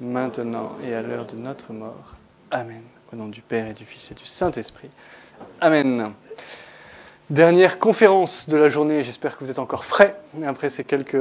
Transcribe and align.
maintenant 0.00 0.76
et 0.84 0.94
à 0.94 1.02
l'heure 1.02 1.26
de 1.26 1.36
notre 1.36 1.72
mort. 1.72 2.14
Amen. 2.50 2.82
Au 3.12 3.16
nom 3.16 3.26
du 3.26 3.40
Père 3.40 3.66
et 3.68 3.72
du 3.72 3.84
Fils 3.84 4.10
et 4.10 4.14
du 4.14 4.24
Saint-Esprit. 4.24 4.90
Amen. 5.60 6.12
Dernière 7.30 7.78
conférence 7.78 8.48
de 8.48 8.56
la 8.56 8.68
journée, 8.68 9.02
j'espère 9.02 9.36
que 9.36 9.44
vous 9.44 9.50
êtes 9.50 9.58
encore 9.58 9.84
frais 9.84 10.14
après 10.46 10.70
ces 10.70 10.84
quelques, 10.84 11.16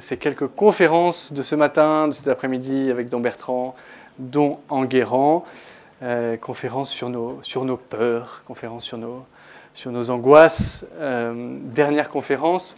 ces 0.00 0.16
quelques 0.16 0.46
conférences 0.46 1.32
de 1.32 1.42
ce 1.42 1.54
matin, 1.54 2.08
de 2.08 2.12
cet 2.12 2.26
après-midi 2.26 2.90
avec 2.90 3.08
Don 3.08 3.20
Bertrand, 3.20 3.74
Don 4.18 4.58
Enguerrand. 4.68 5.44
Euh, 6.02 6.36
conférence 6.36 6.90
sur 6.90 7.10
nos, 7.10 7.38
sur 7.42 7.64
nos 7.64 7.76
peurs, 7.76 8.42
conférence 8.44 8.84
sur 8.84 8.98
nos, 8.98 9.24
sur 9.72 9.92
nos 9.92 10.10
angoisses. 10.10 10.84
Euh, 10.98 11.58
dernière 11.60 12.08
conférence 12.08 12.76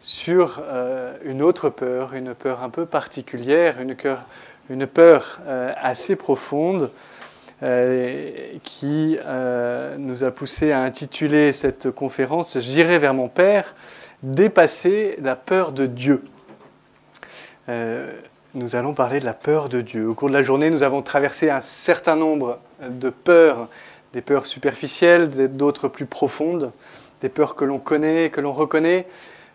sur 0.00 0.62
euh, 0.64 1.14
une 1.24 1.42
autre 1.42 1.68
peur, 1.68 2.14
une 2.14 2.34
peur 2.34 2.62
un 2.62 2.70
peu 2.70 2.86
particulière, 2.86 3.76
une, 3.80 4.86
peur 4.86 5.40
euh, 5.46 5.72
assez 5.80 6.16
profonde 6.16 6.90
euh, 7.62 8.30
qui 8.64 9.18
nous 9.98 10.24
a 10.24 10.30
poussé 10.30 10.72
à 10.72 10.80
intituler 10.80 11.52
cette 11.52 11.90
conférence 11.90 12.58
J'irai 12.58 12.98
vers 12.98 13.12
mon 13.12 13.28
Père, 13.28 13.74
dépasser 14.22 15.16
la 15.20 15.36
peur 15.36 15.72
de 15.72 15.86
Dieu. 15.86 16.24
nous 17.68 18.76
allons 18.76 18.94
parler 18.94 19.20
de 19.20 19.26
la 19.26 19.34
peur 19.34 19.68
de 19.68 19.82
Dieu. 19.82 20.08
Au 20.08 20.14
cours 20.14 20.28
de 20.28 20.34
la 20.34 20.42
journée, 20.42 20.70
nous 20.70 20.82
avons 20.82 21.02
traversé 21.02 21.50
un 21.50 21.60
certain 21.60 22.16
nombre 22.16 22.58
de 22.82 23.10
peurs, 23.10 23.68
des 24.14 24.22
peurs 24.22 24.46
superficielles, 24.46 25.54
d'autres 25.54 25.88
plus 25.88 26.06
profondes, 26.06 26.72
des 27.20 27.28
peurs 27.28 27.54
que 27.54 27.66
l'on 27.66 27.78
connaît, 27.78 28.30
que 28.30 28.40
l'on 28.40 28.52
reconnaît, 28.52 29.06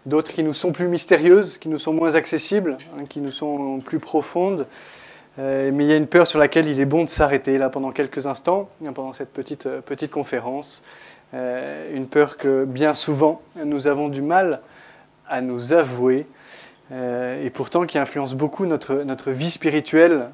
d'autres 0.06 0.32
qui 0.32 0.44
nous 0.44 0.54
sont 0.54 0.72
plus 0.72 0.88
mystérieuses, 0.88 1.58
qui 1.58 1.70
nous 1.70 1.80
sont 1.80 1.94
moins 1.94 2.16
accessibles, 2.16 2.78
hein, 2.98 3.06
qui 3.10 3.22
nous 3.22 3.32
sont 3.32 3.80
plus 3.80 4.00
profondes. 4.00 4.68
Euh, 5.38 5.72
mais 5.74 5.84
il 5.84 5.90
y 5.90 5.94
a 5.94 5.98
une 5.98 6.08
peur 6.08 6.28
sur 6.28 6.40
laquelle 6.40 6.68
il 6.68 6.80
est 6.80 6.86
bon 6.86 7.04
de 7.04 7.10
s'arrêter 7.10 7.58
là 7.58 7.70
pendant 7.70 7.92
quelques 7.92 8.26
instants, 8.26 8.70
pendant 8.94 9.14
cette 9.14 9.34
petite, 9.34 9.66
euh, 9.66 9.82
petite 9.82 10.12
conférence. 10.12 10.84
Euh, 11.34 11.94
une 11.94 12.08
peur 12.08 12.38
que 12.38 12.66
bien 12.66 12.94
souvent 12.94 13.42
nous 13.56 13.88
avons 13.88 14.08
du 14.08 14.22
mal 14.22 14.62
à 15.28 15.42
nous 15.42 15.74
avouer 15.74 16.28
et 16.92 17.50
pourtant 17.50 17.88
qui 17.88 17.98
influence 17.98 18.36
beaucoup 18.36 18.68
notre, 18.68 18.94
notre 18.98 19.32
vie 19.32 19.50
spirituelle 19.50 20.30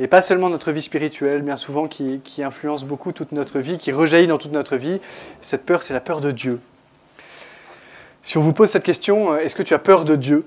et 0.00 0.08
pas 0.08 0.20
seulement 0.20 0.48
notre 0.50 0.72
vie 0.72 0.82
spirituelle, 0.82 1.42
bien 1.42 1.54
souvent 1.54 1.86
qui 1.86 2.42
influence 2.42 2.84
beaucoup 2.84 3.12
toute 3.12 3.30
notre 3.30 3.60
vie, 3.60 3.78
qui 3.78 3.92
rejaillit 3.92 4.26
dans 4.26 4.38
toute 4.38 4.50
notre 4.50 4.74
vie. 4.74 5.00
Cette 5.42 5.64
peur, 5.64 5.84
c'est 5.84 5.94
la 5.94 6.00
peur 6.00 6.20
de 6.20 6.32
Dieu. 6.32 6.58
Si 8.22 8.36
on 8.36 8.42
vous 8.42 8.52
pose 8.52 8.70
cette 8.70 8.84
question, 8.84 9.36
est-ce 9.36 9.54
que 9.54 9.62
tu 9.62 9.74
as 9.74 9.78
peur 9.78 10.04
de 10.04 10.14
Dieu? 10.14 10.44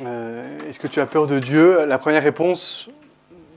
Euh, 0.00 0.68
est-ce 0.68 0.78
que 0.78 0.86
tu 0.86 1.00
as 1.00 1.06
peur 1.06 1.26
de 1.26 1.38
Dieu? 1.38 1.84
La 1.84 1.98
première 1.98 2.22
réponse, 2.22 2.88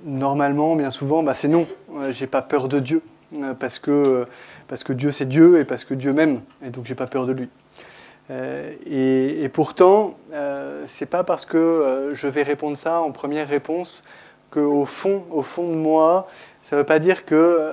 normalement, 0.04 0.76
bien 0.76 0.92
souvent, 0.92 1.24
bah, 1.24 1.34
c'est 1.34 1.48
non. 1.48 1.66
Euh, 1.96 2.12
j'ai 2.12 2.28
pas 2.28 2.42
peur 2.42 2.68
de 2.68 2.80
Dieu 2.80 3.02
euh, 3.38 3.54
parce 3.54 3.80
que, 3.80 4.26
que 4.84 4.94
Dieu 4.94 5.12
c'est 5.12 5.26
Dieu 5.26 5.60
et 5.60 5.64
parce 5.64 5.86
que 5.86 5.94
Dieu 5.94 6.12
m'aime 6.12 6.42
et 6.64 6.70
donc 6.70 6.86
j'ai 6.86 6.94
pas 6.94 7.08
peur 7.08 7.26
de 7.26 7.32
lui. 7.32 7.50
et, 8.30 9.44
et, 9.44 9.50
pourtant, 9.50 10.18
c'est 10.88 11.06
pas 11.06 11.24
parce 11.24 11.46
que 11.46 12.12
je 12.14 12.28
vais 12.28 12.44
répondre 12.44 12.78
ça 12.78 13.00
en 13.00 13.12
première 13.12 13.48
réponse 13.48 14.04
qu'au 14.52 14.86
fond, 14.86 15.24
au 15.32 15.42
fond 15.42 15.70
de 15.70 15.76
moi, 15.76 16.28
ça 16.64 16.76
ne 16.76 16.82
veut 16.82 16.86
pas 16.86 17.00
dire 17.00 17.26
que 17.26 17.72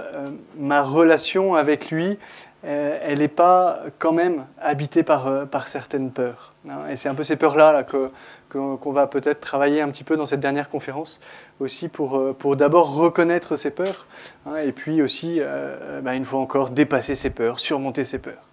ma 0.57 0.83
relation 0.83 1.55
avec 1.55 1.91
lui, 1.91 2.19
elle 2.65 3.19
n'est 3.19 3.29
pas 3.29 3.81
quand 3.99 4.13
même 4.13 4.47
habitée 4.61 5.03
par, 5.03 5.47
par 5.49 5.67
certaines 5.67 6.13
peurs. 6.13 6.53
Hein. 6.69 6.89
Et 6.91 6.97
c'est 6.97 7.09
un 7.09 7.15
peu 7.15 7.25
ces 7.25 7.37
peurs-là 7.37 7.73
là, 7.73 7.83
que, 7.83 8.09
qu'on 8.53 8.93
va 8.93 9.07
peut-être 9.07 9.41
travailler 9.41 9.81
un 9.81 9.89
petit 9.89 10.05
peu 10.05 10.17
dans 10.17 10.27
cette 10.27 10.41
dernière 10.41 10.69
conférence 10.69 11.21
aussi 11.61 11.89
pour, 11.89 12.19
euh, 12.19 12.37
pour 12.39 12.57
d'abord 12.57 12.95
reconnaître 12.95 13.57
ses 13.57 13.71
peurs 13.71 14.07
hein, 14.47 14.57
et 14.57 14.73
puis 14.73 15.01
aussi, 15.01 15.37
euh, 15.39 16.01
bah, 16.01 16.15
une 16.15 16.25
fois 16.25 16.41
encore, 16.41 16.71
dépasser 16.71 17.15
ses 17.15 17.31
peurs, 17.31 17.59
surmonter 17.59 18.05
ses 18.05 18.19
peurs. 18.19 18.45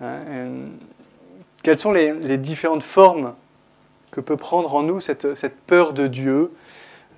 Hein, 0.00 0.18
quelles 1.62 1.78
sont 1.78 1.92
les, 1.92 2.38
différentes 2.38 2.82
formes 2.82 3.34
que 4.10 4.20
peut 4.20 4.36
prendre 4.36 4.74
en 4.74 4.82
nous 4.82 5.00
cette, 5.00 5.34
cette 5.34 5.56
peur 5.56 5.92
de 5.92 6.06
Dieu? 6.06 6.52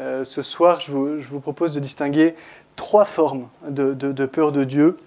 Euh, 0.00 0.24
Ce 0.24 0.42
soir, 0.42 0.80
je 0.80 0.92
vous, 0.92 1.40
propose 1.40 1.72
de 1.72 1.80
distinguer 1.80 2.34
trois 2.76 3.04
formes 3.04 3.48
de, 3.68 4.26
peur 4.26 4.52
de 4.52 4.64
Dieu 4.64 4.98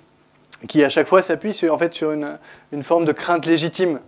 qui 0.67 0.83
à 0.83 0.89
chaque 0.89 1.07
fois 1.07 1.21
s'appuient 1.21 1.53
sur, 1.53 1.73
en 1.73 1.77
fait, 1.77 1.93
sur 1.93 2.11
une, 2.11 2.83
forme 2.83 3.05
de 3.05 3.11
crainte 3.11 3.45
légitime 3.45 3.99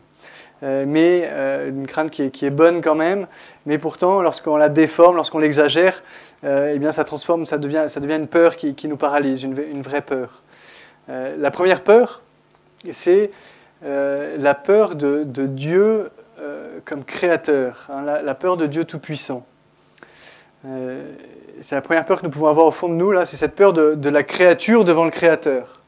euh, 0.63 0.85
mais 0.88 1.23
euh, 1.25 1.69
une 1.69 1.88
crainte 1.88 2.12
qui 2.12 2.45
est, 2.45 2.50
bonne 2.51 2.81
quand 2.81 2.95
même. 2.95 3.28
Mais 3.66 3.78
pourtant, 3.78 4.22
lorsqu'on 4.22 4.57
la 4.57 4.69
déforme, 4.69 5.16
lorsqu'on 5.16 5.40
l'exagère, 5.40 6.03
euh, 6.44 6.73
eh 6.75 6.79
bien, 6.79 6.91
ça 6.91 7.03
transforme, 7.03 7.45
ça 7.45 7.57
devient 7.57 7.88
une 8.16 8.28
peur 8.28 8.56
qui, 8.56 8.88
nous 8.88 8.97
paralyse, 8.97 9.44
une, 9.44 9.81
vraie 9.81 10.01
peur. 10.01 10.44
la 11.07 11.51
première 11.51 11.81
peur, 11.81 12.22
c'est 12.91 13.31
la 13.81 14.53
peur 14.53 14.95
de, 14.95 15.23
Dieu 15.25 16.11
comme 16.85 17.03
créateur, 17.03 17.88
hein, 17.91 18.22
la, 18.23 18.35
peur 18.35 18.57
de 18.57 18.67
Dieu 18.67 18.85
tout-puissant. 18.85 19.45
c'est 20.63 21.75
la 21.75 21.81
première 21.81 22.06
peur 22.06 22.19
que 22.19 22.25
nous 22.25 22.31
pouvons 22.31 22.47
avoir 22.47 22.67
au 22.67 22.72
fond 22.72 22.88
de 22.88 22.94
nous, 22.94 23.11
là, 23.11 23.25
c'est 23.25 23.38
cette 23.38 23.56
peur 23.56 23.73
de, 23.73 24.09
la 24.09 24.23
créature 24.23 24.84
devant 24.84 25.06
le 25.06 25.11
créateur. 25.11 25.81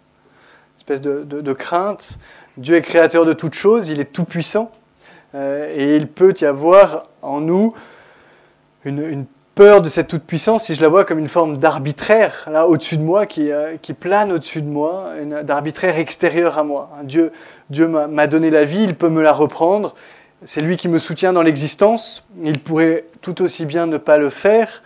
Une 0.88 0.96
espèce 0.96 1.02
de, 1.02 1.24
de 1.24 1.54
crainte 1.54 2.18
Dieu 2.58 2.76
est 2.76 2.82
créateur 2.82 3.26
de 3.26 3.34
toutes 3.34 3.56
choses, 3.56 3.90
il 3.90 4.00
est 4.00 4.12
tout 4.12 4.26
puissant, 4.26 4.72
euh, 5.34 5.74
et 5.76 5.96
il 5.96 6.08
peut 6.08 6.34
y 6.40 6.46
avoir 6.46 7.04
en 7.22 7.42
nous 7.42 7.74
une, 8.86 9.26
peur 9.56 9.82
de 9.82 9.90
cette 9.90 10.08
toute 10.08 10.24
puissance, 10.24 10.66
si 10.66 10.76
je 10.76 10.82
la 10.82 10.88
vois 10.88 11.06
comme 11.06 11.20
une 11.20 11.30
forme 11.30 11.58
d'arbitraire 11.58 12.48
là 12.52 12.68
au-dessus 12.68 12.98
de 12.98 13.04
moi, 13.04 13.28
qui, 13.28 13.52
euh, 13.52 13.78
qui 13.82 13.94
plane 13.94 14.32
au-dessus 14.32 14.64
de 14.64 14.68
moi, 14.68 15.12
d'arbitraire 15.44 15.98
extérieur 15.98 16.58
à 16.58 16.64
moi. 16.64 16.90
Dieu, 17.04 17.32
Dieu 17.70 17.88
m'a 17.88 18.26
donné 18.28 18.50
la 18.50 18.66
vie, 18.66 18.84
il 18.84 18.96
peut 18.96 19.10
me 19.10 19.22
la 19.22 19.32
reprendre. 19.32 19.94
C'est 20.44 20.62
lui 20.62 20.76
qui 20.76 20.90
me 20.90 20.98
soutient 20.98 21.34
dans 21.34 21.44
l'existence. 21.44 22.26
Il 22.44 22.60
pourrait 22.60 23.06
tout 23.22 23.44
aussi 23.44 23.66
bien 23.66 23.86
ne 23.86 23.98
pas 23.98 24.18
le 24.18 24.32
faire. 24.32 24.82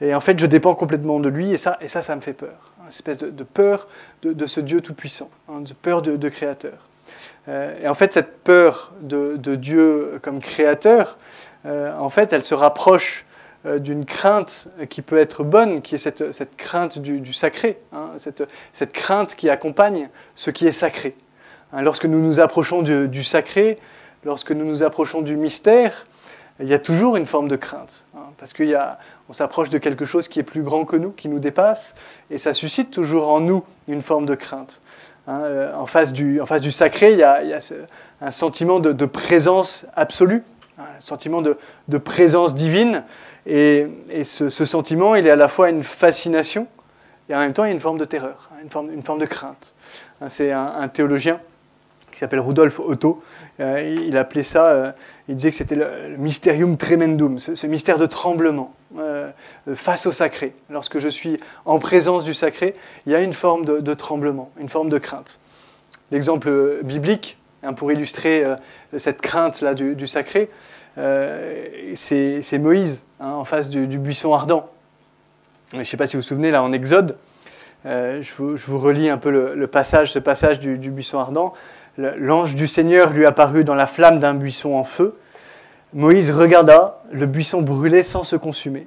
Et 0.00 0.14
en 0.14 0.20
fait, 0.20 0.38
je 0.38 0.46
dépends 0.46 0.74
complètement 0.74 1.20
de 1.20 1.28
lui, 1.28 1.52
et 1.52 1.56
ça, 1.56 1.78
et 1.80 1.86
ça, 1.86 2.02
ça 2.02 2.16
me 2.16 2.20
fait 2.20 2.32
peur. 2.32 2.72
Une 2.88 2.92
espèce 2.92 3.18
de, 3.18 3.44
peur 3.44 3.86
de, 4.22 4.46
ce 4.46 4.60
Dieu 4.60 4.80
tout-puissant, 4.80 5.30
hein, 5.48 5.60
de 5.60 5.72
peur 5.74 6.02
de 6.02 6.28
créateur. 6.28 6.88
Euh, 7.48 7.74
et 7.82 7.88
en 7.88 7.94
fait, 7.94 8.12
cette 8.12 8.38
peur 8.42 8.92
de, 9.00 9.36
Dieu 9.36 10.18
comme 10.22 10.40
créateur, 10.40 11.18
euh, 11.66 11.96
en 11.98 12.10
fait, 12.10 12.32
elle 12.32 12.44
se 12.44 12.54
rapproche 12.54 13.24
euh, 13.66 13.78
d'une 13.78 14.04
crainte 14.04 14.68
qui 14.90 15.02
peut 15.02 15.18
être 15.18 15.44
bonne, 15.44 15.82
qui 15.82 15.94
est 15.94 15.98
cette, 15.98 16.56
crainte 16.56 16.98
du, 16.98 17.32
sacré, 17.32 17.78
hein, 17.92 18.10
cette, 18.72 18.92
crainte 18.92 19.34
qui 19.34 19.50
accompagne 19.50 20.08
ce 20.34 20.50
qui 20.50 20.66
est 20.66 20.72
sacré. 20.72 21.16
Hein, 21.72 21.82
lorsque 21.82 22.04
nous 22.04 22.20
nous 22.20 22.40
approchons 22.40 22.82
du, 22.82 23.24
sacré, 23.24 23.76
lorsque 24.24 24.52
nous 24.52 24.64
nous 24.64 24.82
approchons 24.82 25.22
du 25.22 25.36
mystère, 25.36 26.06
il 26.60 26.68
y 26.68 26.74
a 26.74 26.78
toujours 26.78 27.16
une 27.16 27.26
forme 27.26 27.48
de 27.48 27.56
crainte, 27.56 28.04
parce 28.36 28.52
qu'on 29.28 29.34
s'approche 29.34 29.68
de 29.68 29.76
quelque 29.76 30.06
chose 30.06 30.26
qui 30.26 30.40
est 30.40 30.42
plus 30.42 30.62
grand 30.62 30.86
que 30.86 30.96
nous, 30.96 31.10
qui 31.10 31.28
nous 31.28 31.38
dépasse, 31.38 31.94
et 32.30 32.38
ça 32.38 32.54
suscite 32.54 32.90
toujours 32.90 33.28
en 33.28 33.40
nous 33.40 33.62
une 33.86 34.00
forme 34.00 34.24
de 34.24 34.34
crainte. 34.34 34.80
Hein, 35.26 35.40
euh, 35.42 35.74
en, 35.74 35.84
face 35.84 36.14
du, 36.14 36.40
en 36.40 36.46
face 36.46 36.62
du 36.62 36.72
sacré, 36.72 37.12
il 37.12 37.18
y 37.18 37.22
a, 37.22 37.42
un 38.22 38.30
sentiment 38.30 38.80
de, 38.80 39.04
présence 39.04 39.84
absolue, 39.94 40.42
un 40.78 41.00
sentiment 41.00 41.42
de, 41.42 41.98
présence 41.98 42.54
divine. 42.54 43.04
Et, 43.46 43.86
ce, 44.24 44.48
sentiment, 44.48 45.14
il 45.14 45.26
est 45.26 45.30
à 45.30 45.36
la 45.36 45.48
fois 45.48 45.68
une 45.68 45.82
fascination 45.82 46.66
et 47.28 47.34
en 47.34 47.40
même 47.40 47.52
temps, 47.52 47.64
il 47.64 47.68
y 47.68 47.70
a 47.70 47.74
une 47.74 47.80
forme 47.80 47.98
de 47.98 48.06
terreur, 48.06 48.48
hein, 48.50 48.60
une 48.62 48.70
forme, 48.70 48.90
une 48.90 49.02
forme 49.02 49.18
de 49.18 49.26
crainte. 49.26 49.74
Hein, 50.22 50.30
c'est 50.30 50.52
un, 50.52 50.88
théologien 50.88 51.38
qui 52.18 52.24
s'appelle 52.24 52.40
Rudolf 52.40 52.80
Otto. 52.80 53.22
Euh, 53.60 54.04
il 54.08 54.18
appelait 54.18 54.42
ça, 54.42 54.66
euh, 54.66 54.90
il 55.28 55.36
disait 55.36 55.50
que 55.50 55.56
c'était 55.56 55.76
le, 55.76 56.16
mysterium 56.18 56.76
tremendum, 56.76 57.38
ce 57.38 57.66
mystère 57.68 57.96
de 57.96 58.06
tremblement. 58.06 58.74
Euh, 58.98 59.30
face 59.76 60.04
au 60.06 60.12
sacré. 60.12 60.52
Lorsque 60.68 60.98
je 60.98 61.08
suis 61.08 61.38
en 61.64 61.78
présence 61.78 62.24
du 62.24 62.34
sacré, 62.34 62.74
il 63.06 63.12
y 63.12 63.14
a 63.14 63.20
une 63.20 63.34
forme 63.34 63.64
de, 63.64 63.94
tremblement, 63.94 64.50
une 64.58 64.68
forme 64.68 64.88
de 64.88 64.98
crainte. 64.98 65.38
L'exemple 66.10 66.80
biblique, 66.82 67.36
hein, 67.62 67.72
pour 67.72 67.92
illustrer 67.92 68.44
cette 68.96 69.20
crainte-là 69.20 69.74
du, 69.74 70.06
sacré, 70.08 70.48
c'est 70.96 72.58
Moïse 72.58 73.04
hein, 73.20 73.32
en 73.32 73.44
face 73.44 73.68
du, 73.68 73.98
buisson 73.98 74.32
ardent. 74.32 74.68
Je 75.72 75.78
ne 75.78 75.84
sais 75.84 75.98
pas 75.98 76.06
si 76.06 76.16
vous 76.16 76.22
vous 76.22 76.28
souvenez, 76.28 76.50
là 76.50 76.62
en 76.62 76.72
Exode, 76.72 77.16
je 77.84 78.32
vous, 78.32 78.78
relis 78.78 79.10
un 79.10 79.18
peu 79.18 79.30
le, 79.54 79.66
passage, 79.66 80.10
ce 80.10 80.18
passage 80.18 80.58
du 80.58 80.90
buisson 80.90 81.18
ardent. 81.18 81.54
L'ange 81.98 82.54
du 82.54 82.68
Seigneur 82.68 83.10
lui 83.10 83.26
apparut 83.26 83.64
dans 83.64 83.74
la 83.74 83.88
flamme 83.88 84.20
d'un 84.20 84.34
buisson 84.34 84.74
en 84.74 84.84
feu. 84.84 85.18
Moïse 85.92 86.30
regarda, 86.30 87.02
le 87.10 87.26
buisson 87.26 87.60
brûlait 87.60 88.04
sans 88.04 88.22
se 88.22 88.36
consumer. 88.36 88.86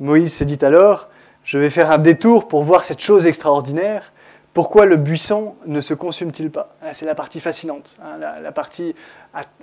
Moïse 0.00 0.34
se 0.34 0.44
dit 0.44 0.58
alors, 0.62 1.08
je 1.44 1.58
vais 1.58 1.70
faire 1.70 1.90
un 1.90 1.98
détour 1.98 2.46
pour 2.46 2.62
voir 2.62 2.84
cette 2.84 3.00
chose 3.00 3.26
extraordinaire, 3.26 4.12
pourquoi 4.52 4.84
le 4.84 4.96
buisson 4.96 5.54
ne 5.66 5.80
se 5.80 5.94
consume-t-il 5.94 6.50
pas? 6.50 6.74
C'est 6.92 7.06
la 7.06 7.14
partie 7.14 7.38
fascinante, 7.38 7.96
hein, 8.02 8.18
la, 8.42 8.52
partie 8.52 8.96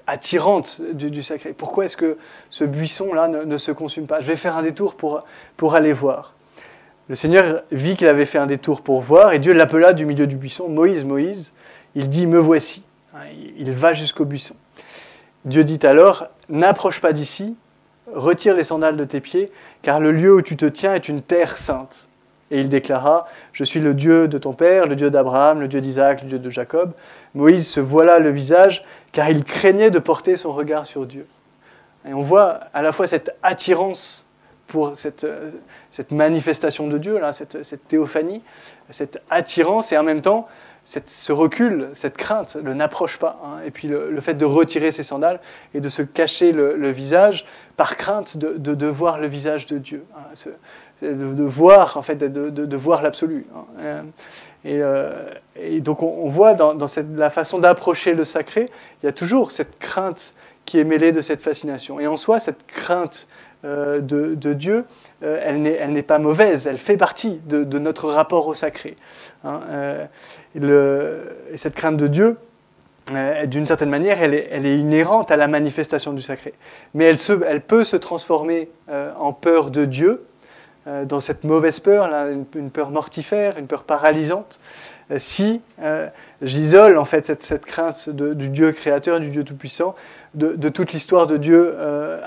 attirante 0.07 0.81
du, 0.93 1.21
sacré. 1.23 1.51
Pourquoi 1.51 1.85
est-ce 1.85 1.97
que 1.97 2.17
ce 2.49 2.63
buisson-là 2.63 3.27
ne, 3.27 3.57
se 3.57 3.71
consume 3.71 4.07
pas? 4.07 4.21
Je 4.21 4.27
vais 4.27 4.37
faire 4.37 4.55
un 4.55 4.63
détour 4.63 4.95
pour, 4.95 5.19
pour 5.57 5.75
aller 5.75 5.91
voir. 5.91 6.35
Le 7.09 7.15
Seigneur 7.15 7.63
vit 7.71 7.97
qu'il 7.97 8.07
avait 8.07 8.25
fait 8.25 8.37
un 8.37 8.45
détour 8.45 8.81
pour 8.81 9.01
voir, 9.01 9.33
et 9.33 9.39
Dieu 9.39 9.51
l'appela 9.51 9.91
du 9.91 10.05
milieu 10.05 10.25
du 10.25 10.37
buisson, 10.37 10.69
Moïse, 10.69 11.03
Moïse. 11.03 11.51
Il 11.97 12.09
dit, 12.09 12.27
me 12.27 12.37
voici. 12.37 12.83
Il 13.57 13.71
va 13.71 13.93
jusqu'au 13.93 14.23
buisson. 14.23 14.53
Dieu 15.45 15.63
dit 15.63 15.79
alors, 15.81 16.27
n'approche 16.47 17.01
pas 17.01 17.11
d'ici, 17.11 17.55
retire 18.13 18.55
les 18.55 18.63
sandales 18.63 18.97
de 18.97 19.03
tes 19.03 19.19
pieds, 19.19 19.51
car 19.81 19.99
le 19.99 20.11
lieu 20.11 20.35
où 20.35 20.43
tu 20.43 20.57
te 20.57 20.67
tiens 20.67 20.93
est 20.93 21.09
une 21.09 21.23
terre 21.23 21.57
sainte. 21.57 22.07
Et 22.51 22.59
il 22.59 22.69
déclara, 22.69 23.27
Je 23.51 23.63
suis 23.63 23.79
le 23.79 23.95
Dieu 23.95 24.27
de 24.27 24.37
ton 24.37 24.53
père, 24.53 24.85
le 24.85 24.95
Dieu 24.95 25.09
d'Abraham, 25.09 25.59
le 25.59 25.67
Dieu 25.67 25.81
d'Isaac, 25.81 26.21
le 26.21 26.27
Dieu 26.27 26.37
de 26.39 26.51
Jacob. 26.51 26.91
Moïse 27.33 27.67
se 27.67 27.79
voila 27.79 28.19
le 28.19 28.29
visage, 28.29 28.83
car 29.11 29.31
il 29.31 29.43
craignait 29.43 29.89
de 29.89 29.97
porter 29.97 30.37
son 30.37 30.51
regard 30.51 30.85
sur 30.85 31.07
Dieu. 31.07 31.25
Et 32.07 32.13
on 32.13 32.21
voit 32.21 32.59
à 32.75 32.83
la 32.83 32.91
fois 32.91 33.07
cette 33.07 33.35
attirance 33.41 34.23
pour 34.67 34.95
cette, 34.95 35.25
cette 35.89 36.11
manifestation 36.11 36.87
de 36.87 36.99
Dieu, 36.99 37.19
cette, 37.31 37.63
cette, 37.63 37.87
théophanie, 37.87 38.43
cette 38.91 39.19
attirance, 39.31 39.91
et 39.91 39.97
en 39.97 40.03
même 40.03 40.21
temps 40.21 40.47
cette, 40.87 41.09
ce 41.09 41.33
recul, 41.33 41.89
cette 41.93 42.15
crainte, 42.15 42.55
le 42.55 42.73
n'approche 42.73 43.19
pas. 43.19 43.41
Hein. 43.43 43.57
et 43.65 43.71
puis 43.71 43.89
le, 43.89 44.19
fait 44.21 44.35
de 44.35 44.45
retirer 44.45 44.91
ses 44.91 45.03
sandales 45.03 45.41
et 45.73 45.81
de 45.81 45.89
se 45.89 46.01
cacher 46.01 46.53
le, 46.53 46.91
visage 46.91 47.45
par 47.75 47.97
crainte 47.97 48.37
de, 48.37 48.55
de, 48.57 48.87
voir 48.87 49.19
le 49.19 49.27
visage 49.27 49.65
de 49.65 49.79
Dieu. 49.79 50.05
Hein 50.15 50.51
de, 51.01 51.43
voir 51.43 51.97
en 51.97 52.01
fait, 52.01 52.15
de, 52.15 52.77
voir 52.77 53.01
l'absolu. 53.01 53.45
Hein. 53.55 53.65
Euh, 53.79 54.01
euh, 54.65 55.29
et, 55.55 55.79
donc 55.79 56.01
on, 56.01 56.27
voit 56.27 56.53
dans, 56.53 56.87
cette, 56.87 57.15
la 57.15 57.29
façon 57.29 57.59
d'approcher 57.59 58.13
le 58.13 58.23
sacré, 58.23 58.67
il 59.01 59.05
y 59.05 59.09
a 59.09 59.13
toujours 59.13 59.51
cette 59.51 59.77
crainte 59.79 60.33
qui 60.65 60.79
est 60.79 60.83
mêlée 60.83 61.11
de 61.11 61.21
cette 61.21 61.41
fascination. 61.41 61.99
Et 61.99 62.07
en 62.07 62.17
soi, 62.17 62.39
cette 62.39 62.65
crainte 62.67 63.27
euh, 63.63 64.01
de, 64.01 64.53
Dieu, 64.53 64.85
elle 65.21 65.61
n'est 65.61 66.01
pas 66.03 66.19
mauvaise, 66.19 66.67
elle 66.67 66.77
fait 66.77 66.97
partie 66.97 67.39
de, 67.45 67.79
notre 67.79 68.09
rapport 68.09 68.47
au 68.47 68.53
sacré. 68.53 68.95
Et 70.57 71.57
cette 71.57 71.75
crainte 71.75 71.97
de 71.97 72.07
Dieu, 72.07 72.37
d'une 73.45 73.65
certaine 73.65 73.89
manière, 73.89 74.21
elle 74.21 74.33
est, 74.33 74.77
inhérente 74.77 75.31
à 75.31 75.37
la 75.37 75.47
manifestation 75.47 76.13
du 76.13 76.21
sacré. 76.21 76.53
Mais 76.93 77.05
elle, 77.05 77.61
peut 77.61 77.83
se 77.83 77.95
transformer 77.95 78.69
en 79.19 79.33
peur 79.33 79.71
de 79.71 79.85
Dieu, 79.85 80.25
euh, 80.87 81.03
dans 81.03 81.19
cette 81.19 81.43
mauvaise 81.43 81.81
peur, 81.81 82.09
une, 82.55 82.69
peur 82.69 82.91
mortifère, 82.91 83.57
une 83.57 83.67
peur 83.67 83.83
paralysante, 83.83 84.57
euh, 84.57 84.96
si 85.17 85.61
euh, 85.81 86.07
j'isole 86.41 86.97
en 86.97 87.05
fait 87.05 87.25
cette, 87.25 87.65
crainte 87.65 88.09
du 88.09 88.49
Dieu 88.49 88.71
créateur, 88.73 89.19
du 89.19 89.29
Dieu 89.29 89.43
tout-puissant, 89.43 89.95
de, 90.33 90.69
toute 90.69 90.93
l'histoire 90.93 91.25
de 91.25 91.37
Dieu 91.37 91.75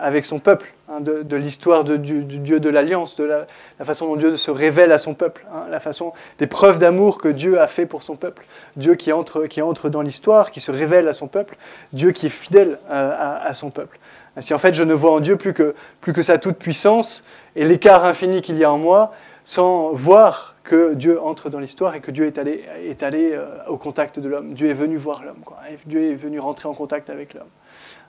avec 0.01 0.27
son 0.27 0.41
peuple, 0.41 0.73
hein, 0.89 1.01
de, 1.01 1.37
l'histoire 1.37 1.85
du, 1.85 2.25
Dieu 2.25 2.59
de 2.59 2.69
l'alliance, 2.69 3.15
de 3.17 3.25
la, 3.25 3.47
façon 3.85 4.09
dont 4.09 4.17
Dieu 4.17 4.37
se 4.37 4.51
révèle 4.51 4.91
à 4.91 4.99
son 4.99 5.15
peuple, 5.15 5.47
hein, 5.53 5.67
la 5.71 5.79
façon 5.79 6.13
des 6.39 6.49
preuves 6.49 6.79
d'amour 6.79 7.19
que 7.19 7.29
Dieu 7.29 7.61
a 7.61 7.69
fait 7.69 7.87
pour 7.87 8.03
son 8.03 8.17
peuple, 8.17 8.47
Dieu 8.77 8.95
qui 8.95 9.13
entre, 9.13 9.47
qui 9.47 9.63
entre 9.63 9.91
dans 9.91 10.03
l'histoire, 10.03 10.51
qui 10.51 10.61
se 10.61 10.73
révèle 10.73 11.07
à 11.07 11.13
son 11.13 11.29
peuple, 11.29 11.57
Dieu 11.93 12.11
qui 12.11 12.27
est 12.27 12.31
fidèle 12.31 12.79
à, 12.89 13.45
à 13.45 13.53
son 13.53 13.71
peuple. 13.71 13.99
Si 14.39 14.55
en 14.55 14.59
fait 14.59 14.75
je 14.75 14.83
ne 14.83 14.95
vois 14.95 15.13
en 15.13 15.21
Dieu 15.21 15.37
plus 15.37 15.53
que, 15.53 15.75
plus 16.01 16.13
que 16.13 16.23
sa 16.23 16.39
toute-puissance 16.39 17.25
et 17.57 17.65
l'écart 17.65 18.05
infini 18.05 18.43
qu'il 18.43 18.57
y 18.57 18.65
a 18.65 18.73
en 18.73 18.79
moi, 18.79 19.13
sans 19.45 19.93
voir 19.93 20.57
que 20.63 20.95
Dieu 20.95 21.21
entre 21.21 21.51
dans 21.51 21.59
l'histoire 21.59 21.95
et 21.95 22.01
que 22.01 22.11
Dieu 22.11 22.27
est 22.27 22.39
allé, 22.39 22.65
est 22.85 23.03
allé 23.03 23.33
euh, 23.33 23.47
au 23.69 23.77
contact 23.77 24.19
de 24.19 24.29
l'homme. 24.29 24.55
Dieu 24.55 24.69
est 24.69 24.75
venu 24.75 24.97
voir 24.97 25.25
l'homme, 25.25 25.43
Dieu 25.87 26.11
est 26.11 26.15
venu 26.15 26.39
rentrer 26.39 26.69
en 26.69 26.75
contact 26.75 27.11
avec 27.11 27.35
l'homme. 27.35 27.49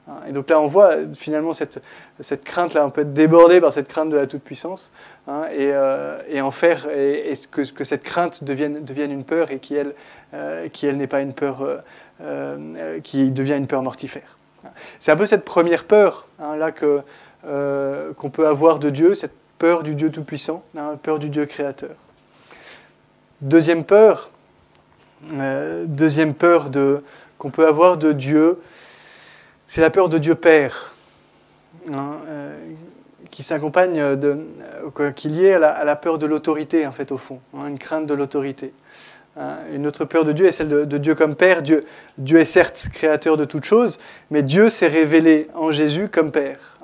Hein, 0.07 0.15
et 0.27 0.31
donc 0.31 0.49
là, 0.49 0.59
on 0.59 0.67
voit 0.67 0.95
finalement 1.15 1.53
cette, 1.53 1.81
cette 2.19 2.43
crainte-là, 2.43 2.85
on 2.85 2.89
peut 2.89 3.01
être 3.01 3.13
débordé 3.13 3.61
par 3.61 3.71
cette 3.71 3.87
crainte 3.87 4.09
de 4.09 4.17
la 4.17 4.27
toute-puissance, 4.27 4.91
hein, 5.27 5.43
et, 5.51 5.71
euh, 5.71 6.19
et, 6.27 6.41
en 6.41 6.51
faire, 6.51 6.87
et, 6.89 7.33
que, 7.51 7.61
que, 7.71 7.83
cette 7.83 8.03
crainte 8.03 8.43
devienne, 8.43 8.83
devienne 8.83 9.11
une 9.11 9.23
peur 9.23 9.51
et 9.51 9.59
qui, 9.59 9.75
elle, 9.75 9.93
euh, 10.33 10.69
qui, 10.69 10.87
n'est 10.87 11.07
pas 11.07 11.21
une 11.21 11.33
peur, 11.33 11.79
qui 13.03 13.31
devient 13.31 13.55
une 13.55 13.67
peur 13.67 13.81
mortifère. 13.81 14.37
C'est 14.99 15.11
un 15.11 15.15
peu 15.15 15.25
cette 15.25 15.45
première 15.45 15.85
peur 15.85 16.27
hein, 16.39 16.55
là 16.55 16.71
que, 16.71 17.01
euh, 17.45 18.13
qu'on 18.13 18.29
peut 18.29 18.47
avoir 18.47 18.79
de 18.79 18.89
Dieu, 18.89 19.13
cette 19.13 19.33
peur 19.61 19.83
du 19.83 19.93
Dieu 19.93 20.09
Tout-Puissant, 20.09 20.63
hein, 20.75 20.97
peur 21.03 21.19
du 21.19 21.29
Dieu 21.29 21.45
Créateur. 21.45 21.91
Deuxième 23.41 23.83
peur, 23.83 24.31
euh, 25.35 25.85
deuxième 25.85 26.33
peur 26.33 26.71
de, 26.71 27.03
qu'on 27.37 27.51
peut 27.51 27.67
avoir 27.67 27.97
de 27.97 28.11
Dieu, 28.11 28.59
c'est 29.67 29.81
la 29.81 29.91
peur 29.91 30.09
de 30.09 30.17
Dieu 30.17 30.33
Père, 30.33 30.95
hein, 31.93 32.13
euh, 32.27 32.57
qui 33.29 33.43
s'accompagne 33.43 34.15
de, 34.15 34.39
qui 35.15 35.27
est 35.27 35.29
liée 35.29 35.53
à 35.53 35.83
la, 35.83 35.95
peur 35.95 36.17
de 36.17 36.25
l'autorité 36.25 36.87
en 36.87 36.91
fait 36.91 37.11
au 37.11 37.19
fond, 37.19 37.39
une 37.53 37.77
crainte 37.77 38.07
de 38.07 38.15
l'autorité. 38.15 38.73
Hein, 39.37 39.57
une 39.71 39.85
autre 39.85 40.05
peur 40.05 40.25
de 40.25 40.31
Dieu 40.31 40.47
est 40.47 40.51
celle 40.51 40.69
de, 40.69 40.97
Dieu 40.97 41.13
comme 41.13 41.35
Père. 41.35 41.61
Dieu, 41.61 41.83
Dieu 42.17 42.39
est 42.39 42.45
certes 42.45 42.87
créateur 42.91 43.37
de 43.37 43.45
toutes 43.45 43.65
choses, 43.65 43.99
mais 44.31 44.41
Dieu 44.41 44.69
s'est 44.69 44.87
révélé 44.87 45.49
en 45.53 45.71
Jésus 45.71 46.09
comme 46.09 46.31
Père. 46.31 46.79